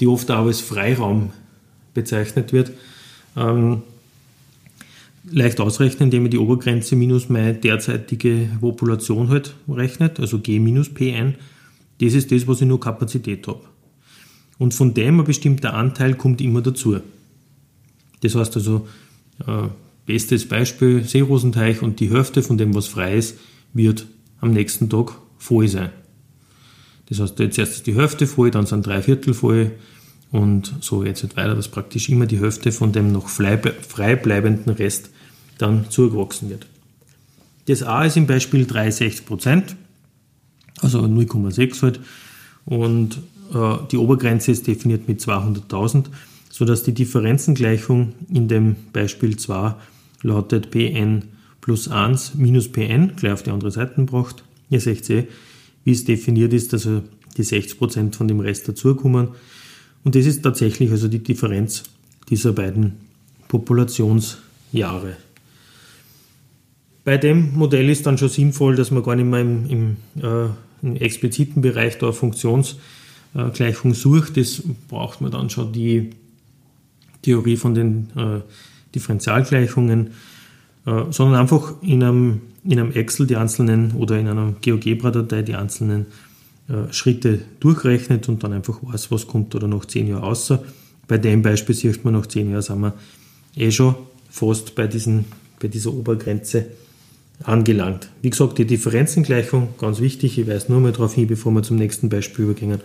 die 0.00 0.08
oft 0.08 0.30
auch 0.30 0.46
als 0.46 0.60
Freiraum 0.60 1.30
bezeichnet 1.94 2.52
wird, 2.52 2.72
ähm, 3.36 3.82
leicht 5.30 5.60
ausrechnen, 5.60 6.08
indem 6.08 6.24
man 6.24 6.30
die 6.30 6.38
Obergrenze 6.38 6.96
minus 6.96 7.28
meine 7.28 7.54
derzeitige 7.54 8.48
Population 8.60 9.28
halt 9.28 9.54
rechnet, 9.68 10.18
also 10.20 10.38
G 10.38 10.58
minus 10.58 10.92
Pn. 10.92 11.34
Das 12.00 12.14
ist 12.14 12.30
das, 12.30 12.46
was 12.46 12.60
ich 12.60 12.66
nur 12.66 12.80
Kapazität 12.80 13.46
habe. 13.46 13.60
Und 14.58 14.74
von 14.74 14.92
dem 14.94 15.20
ein 15.20 15.24
bestimmter 15.24 15.74
Anteil 15.74 16.14
kommt 16.14 16.40
immer 16.40 16.62
dazu. 16.62 16.98
Das 18.22 18.34
heißt 18.34 18.56
also, 18.56 18.86
äh, 19.46 19.68
bestes 20.06 20.48
Beispiel 20.48 21.04
Seerosenteich 21.04 21.82
und 21.82 22.00
die 22.00 22.10
Hälfte 22.10 22.42
von 22.42 22.56
dem, 22.56 22.74
was 22.74 22.86
frei 22.86 23.16
ist, 23.16 23.38
wird 23.74 24.06
am 24.40 24.52
nächsten 24.52 24.88
Tag 24.88 25.12
voll 25.38 25.68
sein. 25.68 25.90
Das 27.08 27.20
heißt, 27.20 27.38
jetzt 27.38 27.58
erst 27.58 27.72
ist 27.72 27.86
die 27.86 27.94
Hälfte 27.94 28.26
voll, 28.26 28.50
dann 28.50 28.66
sind 28.66 28.86
drei 28.86 29.02
Viertel 29.02 29.34
voll 29.34 29.72
und 30.30 30.74
so 30.80 31.04
jetzt 31.04 31.22
halt 31.22 31.36
weiter, 31.36 31.54
dass 31.54 31.68
praktisch 31.68 32.08
immer 32.08 32.26
die 32.26 32.40
Hälfte 32.40 32.72
von 32.72 32.92
dem 32.92 33.12
noch 33.12 33.28
frei 33.28 33.56
bleibenden 33.56 34.72
Rest 34.72 35.10
dann 35.58 35.90
zugewachsen 35.90 36.50
wird. 36.50 36.66
Das 37.66 37.82
A 37.82 38.04
ist 38.04 38.16
im 38.16 38.26
Beispiel 38.26 38.64
3,60%, 38.64 39.74
also 40.80 41.00
0,6 41.00 41.82
halt, 41.82 42.00
und 42.64 43.18
äh, 43.54 43.76
die 43.90 43.96
Obergrenze 43.96 44.52
ist 44.52 44.66
definiert 44.66 45.08
mit 45.08 45.20
200.000, 45.20 46.06
sodass 46.50 46.82
die 46.82 46.94
Differenzengleichung 46.94 48.12
in 48.32 48.48
dem 48.48 48.76
Beispiel 48.92 49.36
2 49.36 49.74
lautet 50.22 50.70
Pn 50.70 51.24
plus 51.60 51.88
1 51.88 52.34
minus 52.36 52.70
Pn, 52.70 53.12
gleich 53.16 53.32
auf 53.32 53.42
die 53.42 53.50
andere 53.50 53.70
Seite 53.70 53.96
gebracht. 53.96 54.44
Ihr 54.70 54.80
seht 54.80 55.08
eh, 55.10 55.26
wie 55.84 55.92
es 55.92 56.04
definiert 56.04 56.52
ist, 56.52 56.72
also 56.74 57.02
die 57.36 57.44
60% 57.44 58.14
von 58.14 58.28
dem 58.28 58.40
Rest 58.40 58.68
dazukommen. 58.68 59.28
Und 60.04 60.14
das 60.14 60.26
ist 60.26 60.42
tatsächlich 60.42 60.90
also 60.90 61.08
die 61.08 61.22
Differenz 61.22 61.82
dieser 62.28 62.52
beiden 62.52 62.92
Populationsjahre. 63.48 65.16
Bei 67.04 67.18
dem 67.18 67.54
Modell 67.54 67.88
ist 67.88 68.06
dann 68.06 68.18
schon 68.18 68.28
sinnvoll, 68.28 68.74
dass 68.74 68.90
man 68.90 69.02
gar 69.02 69.14
nicht 69.14 69.26
mehr 69.26 69.40
im, 69.40 69.66
im, 69.70 69.96
äh, 70.22 70.48
im 70.82 70.96
expliziten 70.96 71.62
Bereich 71.62 71.98
der 71.98 72.12
Funktionsgleichung 72.12 73.94
sucht. 73.94 74.36
Das 74.36 74.62
braucht 74.88 75.20
man 75.20 75.30
dann 75.30 75.50
schon 75.50 75.72
die 75.72 76.10
Theorie 77.22 77.56
von 77.56 77.74
den 77.74 78.10
äh, 78.16 78.40
Differentialgleichungen, 78.96 80.08
äh, 80.86 81.02
sondern 81.10 81.40
einfach 81.40 81.74
in 81.82 82.02
einem, 82.02 82.40
in 82.64 82.80
einem 82.80 82.92
Excel 82.92 83.26
die 83.26 83.36
einzelnen 83.36 83.92
oder 83.92 84.18
in 84.18 84.26
einer 84.26 84.54
GeoGebra-Datei 84.60 85.42
die 85.42 85.54
einzelnen 85.54 86.06
äh, 86.68 86.92
Schritte 86.92 87.40
durchrechnet 87.60 88.28
und 88.28 88.42
dann 88.42 88.52
einfach 88.52 88.78
weiß, 88.82 89.10
was 89.10 89.26
kommt 89.26 89.54
oder 89.54 89.68
nach 89.68 89.84
zehn 89.84 90.08
Jahren 90.08 90.24
außer. 90.24 90.62
Bei 91.06 91.18
dem 91.18 91.42
Beispiel 91.42 91.74
sieht 91.74 92.04
man, 92.04 92.14
nach 92.14 92.26
zehn 92.26 92.50
Jahren 92.50 92.62
sind 92.62 92.80
wir 92.80 92.94
eh 93.56 93.70
schon 93.70 93.94
fast 94.30 94.74
bei, 94.74 94.86
diesen, 94.86 95.26
bei 95.60 95.68
dieser 95.68 95.92
Obergrenze 95.92 96.66
angelangt. 97.44 98.08
Wie 98.22 98.30
gesagt, 98.30 98.58
die 98.58 98.64
Differenzengleichung, 98.64 99.68
ganz 99.78 100.00
wichtig, 100.00 100.38
ich 100.38 100.48
weise 100.48 100.72
nur 100.72 100.80
mal 100.80 100.92
darauf 100.92 101.14
hin, 101.14 101.26
bevor 101.26 101.52
wir 101.52 101.62
zum 101.62 101.76
nächsten 101.76 102.08
Beispiel 102.08 102.46
übergehen, 102.46 102.80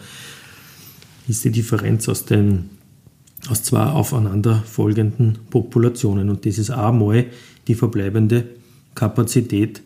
ist 1.28 1.44
die 1.44 1.52
Differenz 1.52 2.10
aus 2.10 2.26
den 2.26 2.70
aus 3.50 3.64
zwei 3.64 3.86
aufeinanderfolgenden 3.86 5.40
Populationen. 5.50 6.30
Und 6.30 6.46
das 6.46 6.58
ist 6.58 6.70
einmal 6.70 7.26
die 7.68 7.76
verbleibende 7.76 8.46
Kapazität 8.96 9.82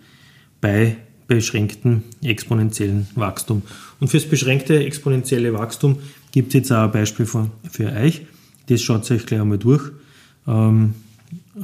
bei 0.62 0.98
beschränktem 1.28 2.04
exponentiellen 2.22 3.08
Wachstum. 3.16 3.64
Und 4.00 4.10
fürs 4.10 4.26
beschränkte 4.26 4.84
exponentielle 4.84 5.54
Wachstum 5.54 5.98
gibt 6.32 6.50
es 6.50 6.54
jetzt 6.56 6.72
auch 6.72 6.84
ein 6.84 6.92
Beispiel 6.92 7.26
für, 7.26 7.50
für 7.70 7.92
euch. 7.92 8.22
Das 8.68 8.82
schaut 8.82 9.10
euch 9.10 9.26
gleich 9.26 9.42
einmal 9.42 9.58
durch. 9.58 9.84
Ähm, 10.48 10.94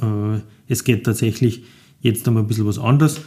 äh, 0.00 0.40
es 0.68 0.84
geht 0.84 1.04
tatsächlich 1.04 1.62
jetzt 2.00 2.26
einmal 2.26 2.42
ein 2.42 2.46
bisschen 2.46 2.66
was 2.66 2.78
anderes. 2.78 3.20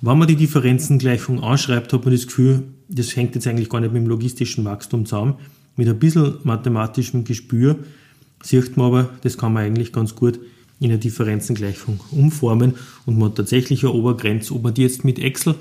Wenn 0.00 0.18
man 0.18 0.28
die 0.28 0.36
Differenzengleichung 0.36 1.42
anschreibt, 1.42 1.92
hat 1.92 2.04
man 2.04 2.12
das 2.12 2.26
Gefühl, 2.26 2.64
das 2.88 3.16
hängt 3.16 3.34
jetzt 3.34 3.46
eigentlich 3.46 3.70
gar 3.70 3.80
nicht 3.80 3.92
mit 3.92 4.02
dem 4.02 4.08
logistischen 4.08 4.64
Wachstum 4.64 5.06
zusammen, 5.06 5.34
mit 5.76 5.88
ein 5.88 5.98
bisschen 5.98 6.38
mathematischem 6.44 7.24
Gespür 7.24 7.76
sieht 8.42 8.76
man 8.76 8.86
aber, 8.86 9.10
das 9.22 9.38
kann 9.38 9.52
man 9.52 9.64
eigentlich 9.64 9.92
ganz 9.92 10.14
gut 10.14 10.38
in 10.80 10.90
eine 10.90 10.98
Differenzengleichung 10.98 12.00
umformen 12.10 12.74
und 13.06 13.18
man 13.18 13.30
hat 13.30 13.36
tatsächlich 13.36 13.84
eine 13.84 13.92
Obergrenze. 13.92 14.54
Ob 14.54 14.62
man 14.62 14.74
die 14.74 14.82
jetzt 14.82 15.04
mit 15.04 15.18
Excel 15.18 15.54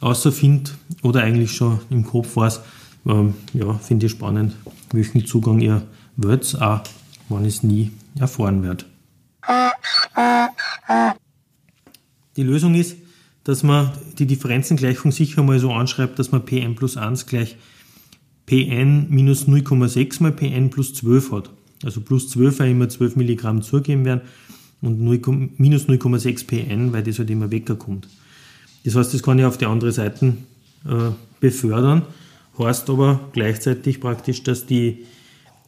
außerfindet 0.00 0.74
oder 1.02 1.22
eigentlich 1.22 1.52
schon 1.52 1.80
im 1.90 2.04
Kopf 2.04 2.36
weiß, 2.36 2.60
ähm, 3.06 3.34
ja, 3.54 3.72
finde 3.74 4.06
ich 4.06 4.12
spannend, 4.12 4.54
welchen 4.92 5.24
Zugang 5.26 5.60
ihr 5.60 5.82
wollt, 6.16 6.60
auch 6.60 6.82
wenn 7.28 7.44
es 7.44 7.62
nie 7.62 7.92
erfahren 8.18 8.62
werde. 8.62 8.84
Die 12.36 12.42
Lösung 12.42 12.74
ist, 12.74 12.96
dass 13.44 13.62
man 13.62 13.92
die 14.18 14.26
Differenzengleichung 14.26 15.10
sicher 15.10 15.42
mal 15.42 15.58
so 15.58 15.72
anschreibt, 15.72 16.18
dass 16.18 16.32
man 16.32 16.44
Pn 16.44 16.74
plus 16.74 16.96
1 16.96 17.26
gleich 17.26 17.56
Pn 18.48 19.08
minus 19.10 19.46
0,6 19.46 20.22
mal 20.22 20.32
Pn 20.32 20.70
plus 20.70 20.94
12 20.94 21.32
hat. 21.32 21.50
Also 21.84 22.00
plus 22.00 22.30
12, 22.30 22.58
weil 22.58 22.70
immer 22.70 22.88
12 22.88 23.16
Milligramm 23.16 23.60
zugeben 23.60 24.06
werden 24.06 24.22
und 24.80 25.00
0, 25.00 25.20
minus 25.58 25.86
0,6 25.86 26.46
Pn, 26.46 26.92
weil 26.92 27.02
das 27.02 27.18
halt 27.18 27.28
immer 27.28 27.50
wegkommt. 27.50 28.08
Das 28.84 28.94
heißt, 28.96 29.12
das 29.12 29.22
kann 29.22 29.38
ich 29.38 29.44
auf 29.44 29.58
die 29.58 29.66
andere 29.66 29.92
Seite 29.92 30.34
äh, 30.86 31.10
befördern, 31.40 32.02
heißt 32.58 32.88
aber 32.88 33.20
gleichzeitig 33.32 34.00
praktisch, 34.00 34.42
dass 34.42 34.64
die 34.64 35.04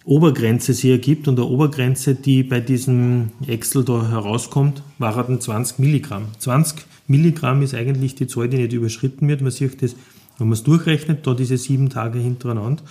Obergrenze 0.06 0.72
sich 0.72 0.90
ergibt 0.90 1.28
und 1.28 1.36
der 1.36 1.46
Obergrenze, 1.46 2.14
die 2.14 2.42
bei 2.42 2.60
diesem 2.60 3.30
Excel 3.46 3.84
da 3.84 4.08
herauskommt, 4.08 4.82
war 4.98 5.22
dann 5.22 5.38
20 5.38 5.78
Milligramm. 5.78 6.28
20 6.38 6.78
Milligramm 7.06 7.60
ist 7.60 7.74
eigentlich 7.74 8.14
die 8.14 8.26
Zahl, 8.26 8.48
die 8.48 8.56
nicht 8.56 8.72
überschritten 8.72 9.28
wird. 9.28 9.42
Man 9.42 9.50
sieht 9.50 9.82
das 9.82 9.94
wenn 10.40 10.48
man 10.48 10.54
es 10.54 10.62
durchrechnet, 10.62 11.26
da 11.26 11.34
diese 11.34 11.58
sieben 11.58 11.90
Tage 11.90 12.18
hintereinander. 12.18 12.82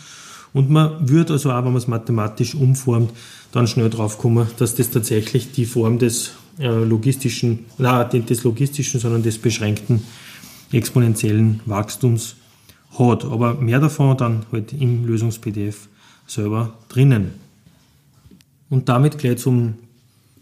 Und 0.53 0.69
man 0.69 1.09
würde 1.09 1.33
also 1.33 1.51
auch, 1.51 1.57
wenn 1.57 1.73
man 1.73 1.77
es 1.77 1.87
mathematisch 1.87 2.55
umformt, 2.55 3.11
dann 3.51 3.67
schnell 3.67 3.89
drauf 3.89 4.17
kommen, 4.17 4.47
dass 4.57 4.75
das 4.75 4.89
tatsächlich 4.89 5.51
die 5.51 5.65
Form 5.65 5.99
des 5.99 6.31
äh, 6.59 6.67
logistischen, 6.67 7.65
nein, 7.77 8.25
des 8.25 8.43
logistischen, 8.43 8.99
sondern 8.99 9.23
des 9.23 9.37
beschränkten 9.37 10.03
exponentiellen 10.71 11.61
Wachstums 11.65 12.35
hat. 12.97 13.25
Aber 13.25 13.55
mehr 13.55 13.79
davon 13.79 14.17
dann 14.17 14.45
halt 14.51 14.73
im 14.73 15.05
Lösungs-PDF 15.05 15.87
selber 16.27 16.73
drinnen. 16.89 17.31
Und 18.69 18.89
damit 18.89 19.17
gleich 19.17 19.37
zum 19.37 19.75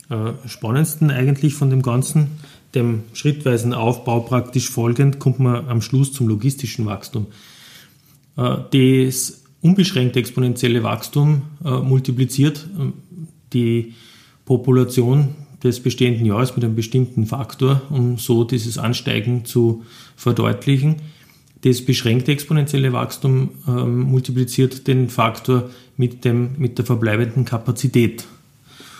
äh, 0.09 0.31
spannendsten 0.47 1.11
eigentlich 1.11 1.53
von 1.53 1.69
dem 1.69 1.81
Ganzen 1.81 2.39
dem 2.77 3.03
schrittweisen 3.13 3.73
Aufbau 3.73 4.21
praktisch 4.21 4.69
folgend 4.69 5.19
kommt 5.19 5.39
man 5.39 5.67
am 5.67 5.81
Schluss 5.81 6.13
zum 6.13 6.27
logistischen 6.27 6.85
Wachstum. 6.85 7.27
Äh, 8.37 8.57
das 8.71 9.43
unbeschränkte 9.61 10.19
exponentielle 10.19 10.83
Wachstum 10.83 11.41
äh, 11.65 11.71
multipliziert 11.71 12.67
äh, 12.79 12.91
die 13.53 13.93
Population 14.45 15.29
des 15.63 15.81
bestehenden 15.81 16.25
Jahres 16.25 16.55
mit 16.55 16.63
einem 16.63 16.75
bestimmten 16.75 17.25
Faktor, 17.25 17.81
um 17.89 18.17
so 18.17 18.43
dieses 18.43 18.77
Ansteigen 18.77 19.43
zu 19.43 19.83
verdeutlichen. 20.15 20.97
das 21.61 21.83
beschränkte 21.83 22.31
exponentielle 22.31 22.93
Wachstum 22.93 23.49
ähm, 23.67 24.01
multipliziert 24.01 24.87
den 24.87 25.09
Faktor 25.09 25.71
mit, 25.97 26.23
dem, 26.23 26.51
mit 26.57 26.77
der 26.77 26.85
verbleibenden 26.85 27.45
Kapazität. 27.45 28.25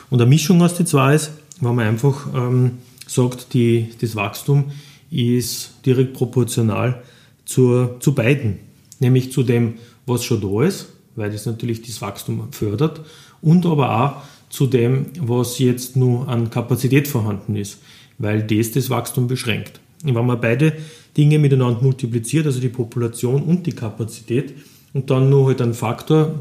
Und 0.10 0.19
eine 0.19 0.29
Mischung 0.29 0.62
aus 0.63 0.74
den 0.74 0.88
zwei 0.88 1.13
ist, 1.13 1.31
wenn 1.62 1.75
man 1.75 1.88
einfach 1.88 2.27
ähm, 2.34 2.72
sagt, 3.08 3.54
die, 3.54 3.90
das 4.00 4.16
Wachstum 4.16 4.72
ist 5.10 5.74
direkt 5.86 6.14
proportional 6.14 7.04
zur, 7.46 8.00
zu 8.00 8.14
beiden. 8.14 8.60
Nämlich 9.00 9.32
zu 9.32 9.44
dem, 9.44 9.76
was 10.06 10.24
schon 10.24 10.42
da 10.42 10.64
ist, 10.64 10.88
weil 11.16 11.32
das 11.32 11.46
natürlich 11.46 11.82
das 11.82 12.02
Wachstum 12.02 12.52
fördert, 12.52 13.02
und 13.42 13.66
aber 13.66 14.04
auch 14.04 14.24
zu 14.50 14.68
dem, 14.68 15.08
was 15.20 15.60
jetzt 15.60 15.96
nur 15.96 16.28
an 16.28 16.50
Kapazität 16.50 17.08
vorhanden 17.08 17.56
ist, 17.56 17.80
weil 18.18 18.44
das 18.44 18.72
das 18.72 18.90
Wachstum 18.90 19.28
beschränkt. 19.28 19.80
Und 20.04 20.16
wenn 20.16 20.26
man 20.26 20.40
beide 20.40 20.74
Dinge 21.16 21.40
miteinander 21.40 21.82
multipliziert, 21.82 22.46
also 22.46 22.60
die 22.60 22.70
Population 22.70 23.44
und 23.44 23.66
die 23.66 23.74
Kapazität, 23.74 24.54
und 24.94 25.10
dann 25.10 25.30
nur 25.30 25.48
halt 25.48 25.62
ein 25.62 25.74
Faktor, 25.74 26.34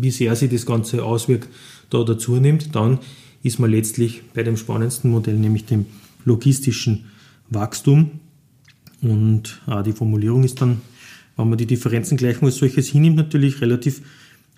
wie 0.00 0.10
sehr 0.10 0.34
sich 0.34 0.50
das 0.50 0.66
Ganze 0.66 1.04
auswirkt, 1.04 1.48
da 1.90 2.02
dazu 2.02 2.36
nimmt, 2.36 2.74
dann 2.74 2.98
ist 3.42 3.58
man 3.58 3.70
letztlich 3.70 4.22
bei 4.34 4.42
dem 4.42 4.56
spannendsten 4.56 5.10
Modell, 5.10 5.36
nämlich 5.36 5.66
dem 5.66 5.86
logistischen 6.24 7.06
Wachstum. 7.48 8.10
Und 9.02 9.60
auch 9.66 9.82
die 9.82 9.92
Formulierung 9.92 10.44
ist 10.44 10.60
dann, 10.60 10.80
wenn 11.36 11.48
man 11.48 11.58
die 11.58 11.66
Differenzengleichung 11.66 12.48
als 12.48 12.56
solches 12.56 12.88
hinnimmt, 12.88 13.16
natürlich 13.16 13.60
relativ 13.60 14.02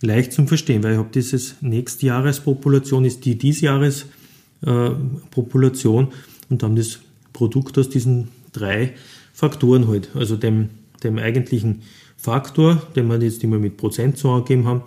leicht 0.01 0.33
zum 0.33 0.49
Verstehen, 0.49 0.83
weil 0.83 0.93
ich 0.93 0.99
habe 0.99 1.11
dieses 1.15 1.57
Nächstjahrespopulation 1.61 3.05
ist 3.05 3.25
die 3.25 3.39
Diesjahrespopulation 3.39 6.05
äh, 6.07 6.11
und 6.51 6.63
dann 6.63 6.77
das 6.77 7.01
Produkt 7.33 7.79
aus 7.79 7.89
diesen 7.89 8.29
drei 8.53 8.95
Faktoren 9.33 9.89
halt, 9.89 10.11
also 10.15 10.37
dem, 10.37 10.69
dem 11.03 11.19
eigentlichen 11.19 11.83
Faktor, 12.17 12.83
den 12.95 13.09
wir 13.09 13.21
jetzt 13.21 13.43
immer 13.43 13.59
mit 13.59 13.77
Prozent 13.77 14.19
so 14.19 14.31
angegeben 14.31 14.67
haben, 14.67 14.83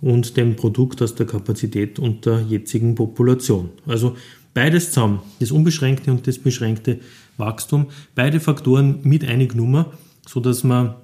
und 0.00 0.36
dem 0.36 0.56
Produkt 0.56 1.00
aus 1.00 1.14
der 1.14 1.26
Kapazität 1.26 2.00
und 2.00 2.26
der 2.26 2.40
jetzigen 2.40 2.96
Population. 2.96 3.68
Also 3.86 4.16
beides 4.54 4.92
zusammen, 4.92 5.20
das 5.40 5.50
unbeschränkte 5.50 6.10
und 6.10 6.26
das 6.26 6.38
beschränkte 6.38 7.00
Wachstum, 7.36 7.86
beide 8.14 8.40
Faktoren 8.40 9.00
mit 9.02 9.24
einig 9.24 9.54
Nummer, 9.54 9.92
so 10.26 10.40
dass 10.40 10.64
man 10.64 10.94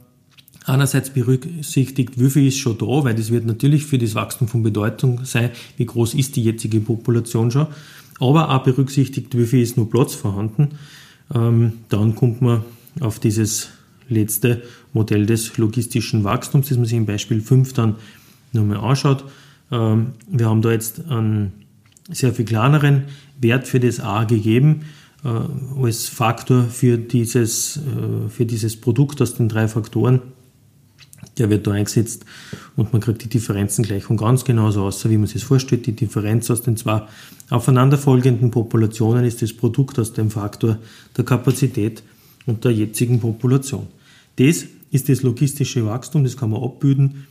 einerseits 0.64 1.10
berücksichtigt, 1.10 2.20
wie 2.20 2.30
viel 2.30 2.46
ist 2.46 2.58
schon 2.58 2.76
da, 2.76 2.86
weil 2.86 3.14
das 3.14 3.30
wird 3.30 3.46
natürlich 3.46 3.84
für 3.86 3.98
das 3.98 4.14
Wachstum 4.14 4.48
von 4.48 4.62
Bedeutung 4.62 5.24
sein, 5.24 5.50
wie 5.76 5.86
groß 5.86 6.14
ist 6.14 6.36
die 6.36 6.44
jetzige 6.44 6.80
Population 6.80 7.50
schon, 7.50 7.68
aber 8.20 8.50
auch 8.50 8.62
berücksichtigt, 8.62 9.36
wie 9.36 9.46
viel 9.46 9.62
ist 9.62 9.76
nur 9.76 9.88
Platz 9.90 10.14
vorhanden. 10.14 10.70
Ähm, 11.34 11.74
dann 11.88 12.14
kommt 12.14 12.42
man 12.42 12.64
auf 13.00 13.18
dieses 13.18 13.68
letzte 14.08 14.62
Modell 14.92 15.26
des 15.26 15.56
logistischen 15.56 16.24
Wachstums, 16.24 16.68
das 16.68 16.78
man 16.78 16.86
sich 16.86 16.96
im 16.96 17.06
Beispiel 17.06 17.40
5 17.40 17.72
dann 17.72 17.96
nochmal 18.52 18.78
anschaut. 18.78 19.24
Ähm, 19.70 20.12
wir 20.30 20.48
haben 20.48 20.62
da 20.62 20.72
jetzt 20.72 21.06
einen 21.08 21.52
sehr 22.08 22.32
viel 22.32 22.44
kleineren 22.44 23.04
Wert 23.40 23.66
für 23.66 23.80
das 23.80 24.00
A 24.00 24.24
gegeben 24.24 24.82
äh, 25.24 25.28
als 25.82 26.08
Faktor 26.08 26.64
für 26.64 26.98
dieses, 26.98 27.76
äh, 27.76 28.28
für 28.28 28.46
dieses 28.46 28.76
Produkt 28.80 29.20
aus 29.20 29.34
den 29.34 29.48
drei 29.48 29.68
Faktoren. 29.68 30.20
Der 31.36 31.50
wird 31.50 31.66
da 31.66 31.72
eingesetzt 31.72 32.24
und 32.76 32.92
man 32.92 33.00
kriegt 33.00 33.22
die 33.22 33.28
Differenzengleichung 33.28 34.16
ganz 34.16 34.44
genauso 34.44 34.82
aus, 34.82 35.08
wie 35.08 35.16
man 35.16 35.26
sich 35.26 35.40
das 35.40 35.42
vorstellt. 35.44 35.86
Die 35.86 35.92
Differenz 35.92 36.50
aus 36.50 36.62
den 36.62 36.76
zwei 36.76 37.02
aufeinanderfolgenden 37.50 38.50
Populationen 38.50 39.24
ist 39.24 39.42
das 39.42 39.52
Produkt 39.52 39.98
aus 39.98 40.12
dem 40.12 40.30
Faktor 40.30 40.78
der 41.16 41.24
Kapazität 41.24 42.02
und 42.46 42.64
der 42.64 42.72
jetzigen 42.72 43.20
Population. 43.20 43.86
Das 44.36 44.64
ist 44.90 45.08
das 45.08 45.22
logistische 45.22 45.84
Wachstum, 45.86 46.24
das 46.24 46.36
kann 46.36 46.50
man 46.50 46.62
abbilden. 46.62 47.26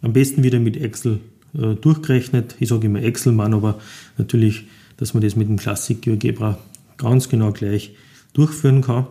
Am 0.00 0.12
besten 0.12 0.42
wieder 0.42 0.58
mit 0.58 0.76
Excel 0.76 1.20
äh, 1.54 1.74
durchgerechnet. 1.74 2.56
Ich 2.60 2.68
sage 2.68 2.86
immer 2.86 3.02
Excel-Mann, 3.02 3.54
aber 3.54 3.78
natürlich, 4.18 4.64
dass 4.96 5.14
man 5.14 5.22
das 5.22 5.36
mit 5.36 5.48
dem 5.48 5.58
Classic 5.58 6.00
GeoGebra 6.00 6.58
ganz 6.96 7.28
genau 7.28 7.52
gleich 7.52 7.94
durchführen 8.32 8.82
kann. 8.82 9.06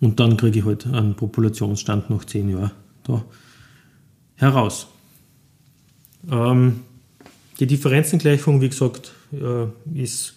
Und 0.00 0.20
dann 0.20 0.36
kriege 0.36 0.58
ich 0.58 0.64
halt 0.64 0.86
einen 0.86 1.14
Populationsstand 1.14 2.10
nach 2.10 2.24
10 2.24 2.50
Jahren 2.50 2.70
da 3.04 3.24
heraus. 4.36 4.88
Ähm, 6.30 6.80
die 7.58 7.66
Differenzengleichung, 7.66 8.60
wie 8.60 8.68
gesagt, 8.68 9.12
äh, 9.32 9.66
ist 9.98 10.34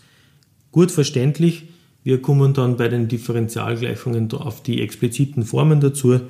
gut 0.72 0.92
verständlich. 0.92 1.66
Wir 2.04 2.22
kommen 2.22 2.54
dann 2.54 2.78
bei 2.78 2.88
den 2.88 3.08
Differentialgleichungen 3.08 4.32
auf 4.32 4.64
die 4.64 4.82
expliziten 4.82 5.44
Formen 5.44 5.82
dazu 5.82 6.22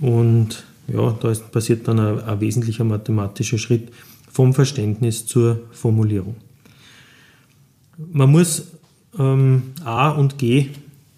und 0.00 0.64
ja, 0.88 1.16
da 1.20 1.30
ist, 1.30 1.50
passiert 1.50 1.88
dann 1.88 1.98
ein, 1.98 2.20
ein 2.20 2.40
wesentlicher 2.40 2.84
mathematischer 2.84 3.58
Schritt 3.58 3.90
vom 4.30 4.52
Verständnis 4.52 5.26
zur 5.26 5.60
Formulierung. 5.72 6.36
Man 8.12 8.30
muss 8.30 8.68
ähm, 9.18 9.74
A 9.84 10.10
und 10.10 10.38
G, 10.38 10.68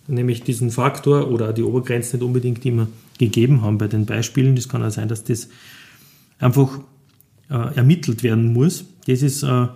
nämlich 0.06 0.42
diesen 0.42 0.70
Faktor 0.70 1.30
oder 1.30 1.52
die 1.52 1.62
Obergrenze 1.62 2.16
nicht 2.16 2.24
unbedingt 2.24 2.64
immer 2.66 2.88
gegeben 3.18 3.62
haben 3.62 3.78
bei 3.78 3.88
den 3.88 4.06
Beispielen. 4.06 4.54
Das 4.54 4.68
kann 4.68 4.84
auch 4.84 4.90
sein, 4.90 5.08
dass 5.08 5.24
das 5.24 5.48
einfach 6.38 6.78
äh, 7.48 7.74
ermittelt 7.74 8.22
werden 8.22 8.52
muss. 8.52 8.84
Das 9.06 9.22
ist 9.22 9.44
eine 9.44 9.70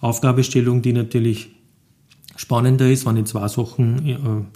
Aufgabestellung, 0.00 0.82
die 0.82 0.92
natürlich 0.92 1.50
spannender 2.36 2.90
ist, 2.90 3.06
wenn 3.06 3.16
ich 3.16 3.26
zwei 3.26 3.48
Sachen, 3.48 4.46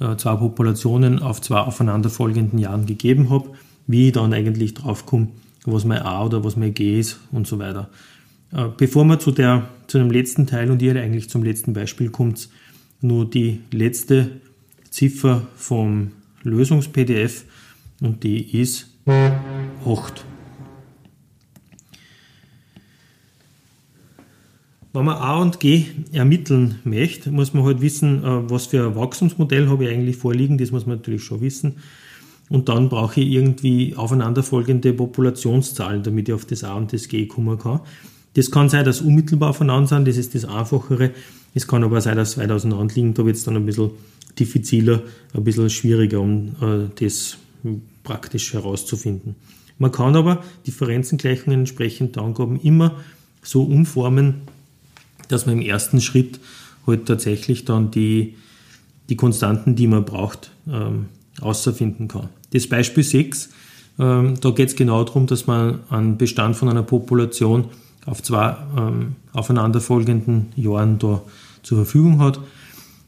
äh, 0.00 0.04
äh, 0.04 0.16
zwei 0.16 0.36
Populationen 0.36 1.20
auf 1.20 1.40
zwei 1.40 1.58
aufeinanderfolgenden 1.58 2.58
Jahren 2.58 2.86
gegeben 2.86 3.30
habe, 3.30 3.50
wie 3.86 4.08
ich 4.08 4.12
dann 4.12 4.32
eigentlich 4.32 4.74
draufkomme, 4.74 5.28
was 5.64 5.84
mein 5.84 6.02
A 6.02 6.24
oder 6.24 6.44
was 6.44 6.56
mein 6.56 6.74
G 6.74 6.98
ist 6.98 7.20
und 7.30 7.46
so 7.46 7.58
weiter. 7.58 7.90
Äh, 8.52 8.68
bevor 8.76 9.04
wir 9.04 9.18
zu, 9.18 9.30
der, 9.30 9.68
zu 9.86 9.98
dem 9.98 10.10
letzten 10.10 10.46
Teil 10.46 10.70
und 10.70 10.82
ihr 10.82 10.94
eigentlich 10.96 11.30
zum 11.30 11.42
letzten 11.42 11.72
Beispiel 11.72 12.10
kommt, 12.10 12.48
nur 13.00 13.28
die 13.28 13.60
letzte 13.72 14.40
Ziffer 14.90 15.46
vom 15.56 16.12
Lösungs-PDF 16.42 17.44
und 18.00 18.22
die 18.22 18.60
ist 18.60 18.88
8. 19.06 20.24
Wenn 24.94 25.06
man 25.06 25.16
A 25.16 25.38
und 25.38 25.58
G 25.58 25.86
ermitteln 26.12 26.80
möchte, 26.84 27.30
muss 27.30 27.54
man 27.54 27.64
halt 27.64 27.80
wissen, 27.80 28.22
äh, 28.22 28.50
was 28.50 28.66
für 28.66 28.86
ein 28.86 28.94
Wachstumsmodell 28.94 29.68
habe 29.68 29.84
ich 29.84 29.90
eigentlich 29.90 30.16
vorliegen. 30.16 30.58
Das 30.58 30.70
muss 30.70 30.86
man 30.86 30.98
natürlich 30.98 31.24
schon 31.24 31.40
wissen. 31.40 31.76
Und 32.52 32.68
dann 32.68 32.90
brauche 32.90 33.18
ich 33.18 33.28
irgendwie 33.28 33.96
aufeinanderfolgende 33.96 34.92
Populationszahlen, 34.92 36.02
damit 36.02 36.28
ich 36.28 36.34
auf 36.34 36.44
das 36.44 36.64
A 36.64 36.74
und 36.74 36.92
das 36.92 37.08
G 37.08 37.24
kommen 37.24 37.58
kann. 37.58 37.80
Das 38.34 38.50
kann 38.50 38.68
sein, 38.68 38.84
dass 38.84 39.00
unmittelbar 39.00 39.50
aufeinander 39.50 39.86
sind, 39.88 40.06
das 40.06 40.18
ist 40.18 40.34
das 40.34 40.44
Einfachere. 40.44 41.12
Es 41.54 41.66
kann 41.66 41.82
aber 41.82 42.02
sein, 42.02 42.18
dass 42.18 42.36
weit 42.36 42.50
auseinander 42.50 42.94
liegen, 42.94 43.14
da 43.14 43.24
wird 43.24 43.36
es 43.36 43.44
dann 43.44 43.56
ein 43.56 43.64
bisschen 43.64 43.92
diffiziler, 44.38 45.00
ein 45.32 45.44
bisschen 45.44 45.70
schwieriger, 45.70 46.20
um 46.20 46.48
äh, 46.60 46.90
das 47.00 47.38
praktisch 48.04 48.52
herauszufinden. 48.52 49.34
Man 49.78 49.90
kann 49.90 50.14
aber 50.14 50.44
Differenzengleichungen 50.66 51.60
entsprechend 51.60 52.16
der 52.16 52.22
Angaben 52.22 52.60
immer 52.60 53.00
so 53.42 53.62
umformen, 53.62 54.42
dass 55.28 55.46
man 55.46 55.56
im 55.56 55.62
ersten 55.62 56.02
Schritt 56.02 56.38
halt 56.86 57.06
tatsächlich 57.06 57.64
dann 57.64 57.90
die, 57.90 58.34
die 59.08 59.16
Konstanten, 59.16 59.74
die 59.74 59.86
man 59.86 60.04
braucht, 60.04 60.50
ähm, 60.68 61.06
außerfinden 61.40 62.08
kann. 62.08 62.28
Das 62.52 62.66
Beispiel 62.66 63.02
6, 63.02 63.50
ähm, 63.98 64.34
da 64.40 64.50
geht 64.50 64.68
es 64.68 64.76
genau 64.76 65.04
darum, 65.04 65.26
dass 65.26 65.46
man 65.46 65.80
einen 65.90 66.16
Bestand 66.18 66.56
von 66.56 66.68
einer 66.68 66.82
Population 66.82 67.66
auf 68.06 68.22
zwei 68.22 68.56
ähm, 68.76 69.16
aufeinanderfolgenden 69.32 70.52
Jahren 70.56 70.98
da 70.98 71.22
zur 71.62 71.78
Verfügung 71.78 72.20
hat. 72.20 72.40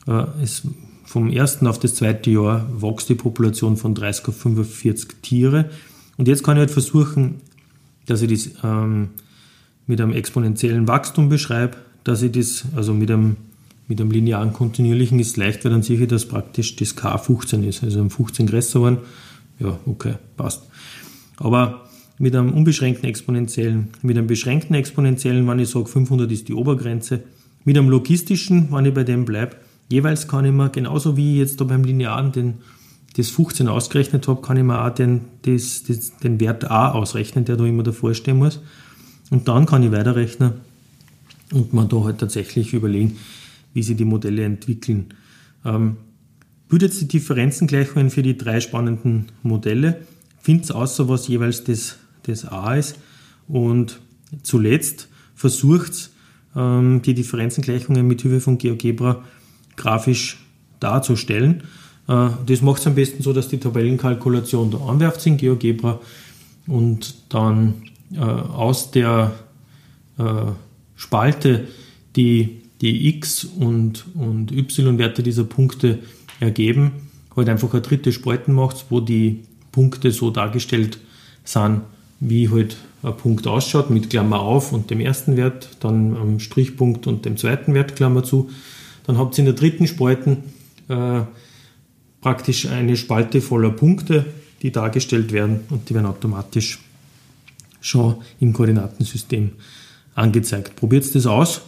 Äh, 0.07 0.25
es, 0.43 0.63
vom 1.05 1.31
ersten 1.31 1.67
auf 1.67 1.79
das 1.79 1.95
zweite 1.95 2.31
Jahr 2.31 2.67
wächst 2.81 3.09
die 3.09 3.15
Population 3.15 3.77
von 3.77 3.95
30 3.95 4.29
auf 4.29 4.37
45 4.37 5.23
Tiere. 5.23 5.71
Und 6.17 6.29
jetzt 6.29 6.43
kann 6.43 6.57
ich 6.57 6.61
halt 6.61 6.71
versuchen, 6.71 7.41
dass 8.07 8.23
ich 8.23 8.31
das 8.31 8.65
ähm, 8.65 9.11
mit 9.87 10.01
einem 10.01 10.13
exponentiellen 10.13 10.89
Wachstum 10.89 11.29
beschreibe, 11.29 11.77
dass 12.05 12.23
ich 12.23 12.33
das, 12.33 12.65
also 12.75 12.95
mit 12.95 13.11
einem, 13.11 13.37
mit 13.89 14.01
einem 14.01 14.11
linearen 14.11 14.53
kontinuierlichen 14.53 15.19
ist 15.19 15.37
leicht, 15.37 15.65
weil 15.65 15.73
dann 15.73 15.83
sehe 15.83 16.01
ich, 16.01 16.09
dass 16.09 16.27
praktisch 16.27 16.77
das 16.77 16.97
K 16.97 17.17
15 17.19 17.65
ist, 17.65 17.83
also 17.83 18.01
um 18.01 18.11
15 18.11 18.47
größer 18.47 18.81
waren. 18.81 18.99
Ja, 19.59 19.79
okay, 19.87 20.15
passt. 20.37 20.69
Aber 21.37 21.89
mit 22.19 22.35
einem 22.35 22.53
unbeschränkten 22.53 23.09
exponentiellen, 23.09 23.89
mit 24.03 24.17
einem 24.17 24.27
beschränkten 24.27 24.75
exponentiellen, 24.75 25.47
wenn 25.47 25.59
ich 25.59 25.71
sage 25.71 25.87
500 25.87 26.31
ist 26.31 26.49
die 26.49 26.55
Obergrenze, 26.55 27.25
mit 27.65 27.77
einem 27.77 27.89
logistischen, 27.89 28.69
wenn 28.71 28.85
ich 28.85 28.95
bei 28.95 29.05
dem 29.05 29.25
bleibe, 29.25 29.57
jeweils 29.89 30.29
kann 30.29 30.45
ich 30.45 30.53
mir, 30.53 30.69
genauso 30.71 31.17
wie 31.17 31.33
ich 31.33 31.39
jetzt 31.39 31.61
da 31.61 31.65
beim 31.65 31.85
Linearen 31.85 32.33
den, 32.33 32.55
das 33.17 33.31
15 33.31 33.69
ausgerechnet 33.69 34.27
habe, 34.29 34.43
kann 34.43 34.57
ich 34.57 34.65
mir 34.65 34.85
auch 34.85 34.91
den, 34.91 35.23
das, 35.43 35.85
das, 35.85 36.17
den 36.19 36.41
Wert 36.41 36.71
a 36.71 36.91
ausrechnen, 36.91 37.45
der 37.45 37.57
da 37.57 37.65
immer 37.65 37.85
davor 37.85 38.13
stehen 38.15 38.39
muss. 38.39 38.61
Und 39.31 39.49
dann 39.49 39.67
kann 39.67 39.83
ich 39.83 39.93
weiterrechnen 39.93 40.53
und 41.53 41.73
man 41.73 41.89
da 41.89 42.05
halt 42.05 42.19
tatsächlich 42.19 42.73
überlegen, 42.73 43.17
wie 43.73 43.83
sich 43.83 43.97
die 43.97 44.05
Modelle 44.05 44.45
entwickeln. 44.45 45.15
Ähm, 45.65 45.97
Bildet 46.75 47.01
die 47.01 47.07
Differenzengleichungen 47.07 48.11
für 48.11 48.25
die 48.25 48.37
drei 48.37 48.59
spannenden 48.59 49.27
Modelle, 49.45 50.01
findet 50.41 50.73
außer 50.73 51.09
was 51.09 51.29
jeweils 51.29 51.63
das, 51.63 51.99
das 52.25 52.47
A 52.47 52.75
ist 52.75 52.99
und 53.47 54.01
zuletzt 54.43 55.09
versucht 55.37 56.11
ähm, 56.57 57.01
die 57.03 57.15
Differenzengleichungen 57.15 58.05
mit 58.09 58.23
Hilfe 58.23 58.41
von 58.41 58.59
GeoGebra 58.59 59.23
grafisch 59.77 60.45
darzustellen. 60.81 61.63
Äh, 62.09 62.31
das 62.45 62.61
macht 62.61 62.81
es 62.81 62.89
am 62.89 62.97
besten 62.97 63.23
so, 63.23 63.33
dass 63.33 63.47
die 63.47 63.59
Tabellenkalkulation 63.59 64.73
da 64.73 64.79
anwerft 64.79 65.25
in 65.29 65.37
GeoGebra 65.37 66.01
und 66.67 67.15
dann 67.29 67.85
äh, 68.13 68.19
aus 68.19 68.91
der 68.91 69.33
äh, 70.19 70.25
Spalte 70.97 71.69
die, 72.17 72.63
die 72.81 73.11
x- 73.11 73.45
und, 73.45 74.07
und 74.17 74.51
y-Werte 74.51 75.23
dieser 75.23 75.45
Punkte 75.45 76.01
ergeben, 76.41 76.93
halt 77.37 77.49
einfach 77.49 77.73
eine 77.73 77.83
dritte 77.83 78.13
Spalten 78.13 78.53
macht, 78.53 78.87
wo 78.91 79.01
die 79.01 79.45
Punkte 79.73 80.11
so 80.11 80.31
dargestellt 80.31 80.99
sind, 81.45 81.83
wie 82.21 82.49
halt 82.49 82.77
ein 83.03 83.17
Punkt 83.17 83.47
ausschaut, 83.47 83.91
mit 83.91 84.11
Klammer 84.11 84.41
auf 84.41 84.73
und 84.73 84.91
dem 84.91 85.01
ersten 85.01 85.37
Wert, 85.37 85.69
dann 85.81 86.17
am 86.17 86.41
Strichpunkt 86.41 87.07
und 87.07 87.25
dem 87.25 87.37
zweiten 87.37 87.75
Wert, 87.75 87.97
Klammer 87.97 88.23
zu. 88.23 88.51
Dann 89.07 89.19
habt 89.19 89.37
ihr 89.37 89.41
in 89.41 89.47
der 89.47 89.55
dritten 89.55 89.87
Spalten 89.87 90.45
äh, 90.89 91.23
praktisch 92.21 92.67
eine 92.67 92.97
Spalte 92.97 93.41
voller 93.41 93.71
Punkte, 93.71 94.25
die 94.63 94.73
dargestellt 94.73 95.33
werden 95.33 95.61
und 95.69 95.91
die 95.91 95.95
werden 95.95 96.07
automatisch 96.07 96.79
schon 97.81 98.17
im 98.41 98.55
Koordinatensystem 98.55 99.51
angezeigt. 100.15 100.77
Probiert 100.77 101.15
das 101.15 101.27
aus 101.27 101.61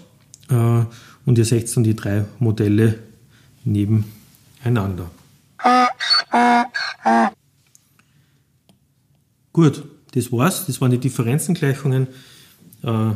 äh, 0.48 0.84
und 1.26 1.36
ihr 1.36 1.44
seht 1.44 1.76
dann 1.76 1.84
die 1.84 1.94
drei 1.94 2.24
Modelle 2.38 2.98
nebeneinander. 4.66 5.10
Gut, 9.52 9.84
das 10.12 10.32
war's. 10.32 10.66
Das 10.66 10.80
waren 10.80 10.90
die 10.90 10.98
Differenzengleichungen. 10.98 12.08
Äh, 12.82 13.12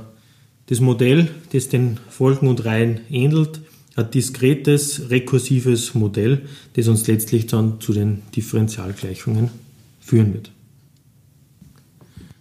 das 0.66 0.80
Modell, 0.80 1.28
das 1.52 1.68
den 1.68 1.98
Folgen 2.08 2.48
und 2.48 2.64
Reihen 2.64 3.00
ähnelt, 3.10 3.60
ein 3.96 4.10
diskretes, 4.10 5.10
rekursives 5.10 5.94
Modell, 5.94 6.48
das 6.74 6.88
uns 6.88 7.06
letztlich 7.08 7.46
dann 7.46 7.80
zu 7.80 7.92
den 7.92 8.22
Differentialgleichungen 8.34 9.50
führen 10.00 10.32
wird. 10.32 10.52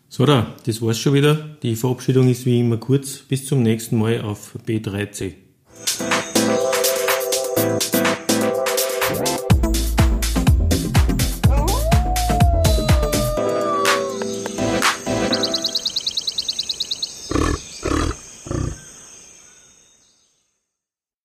So, 0.09 0.25
da, 0.25 0.55
das 0.65 0.81
war's 0.81 0.99
schon 0.99 1.13
wieder. 1.13 1.57
Die 1.63 1.75
Verabschiedung 1.75 2.29
ist 2.29 2.45
wie 2.45 2.59
immer 2.59 2.77
kurz. 2.77 3.17
Bis 3.17 3.45
zum 3.45 3.63
nächsten 3.63 3.97
Mal 3.97 4.21
auf 4.21 4.55
B3C. 4.65 5.33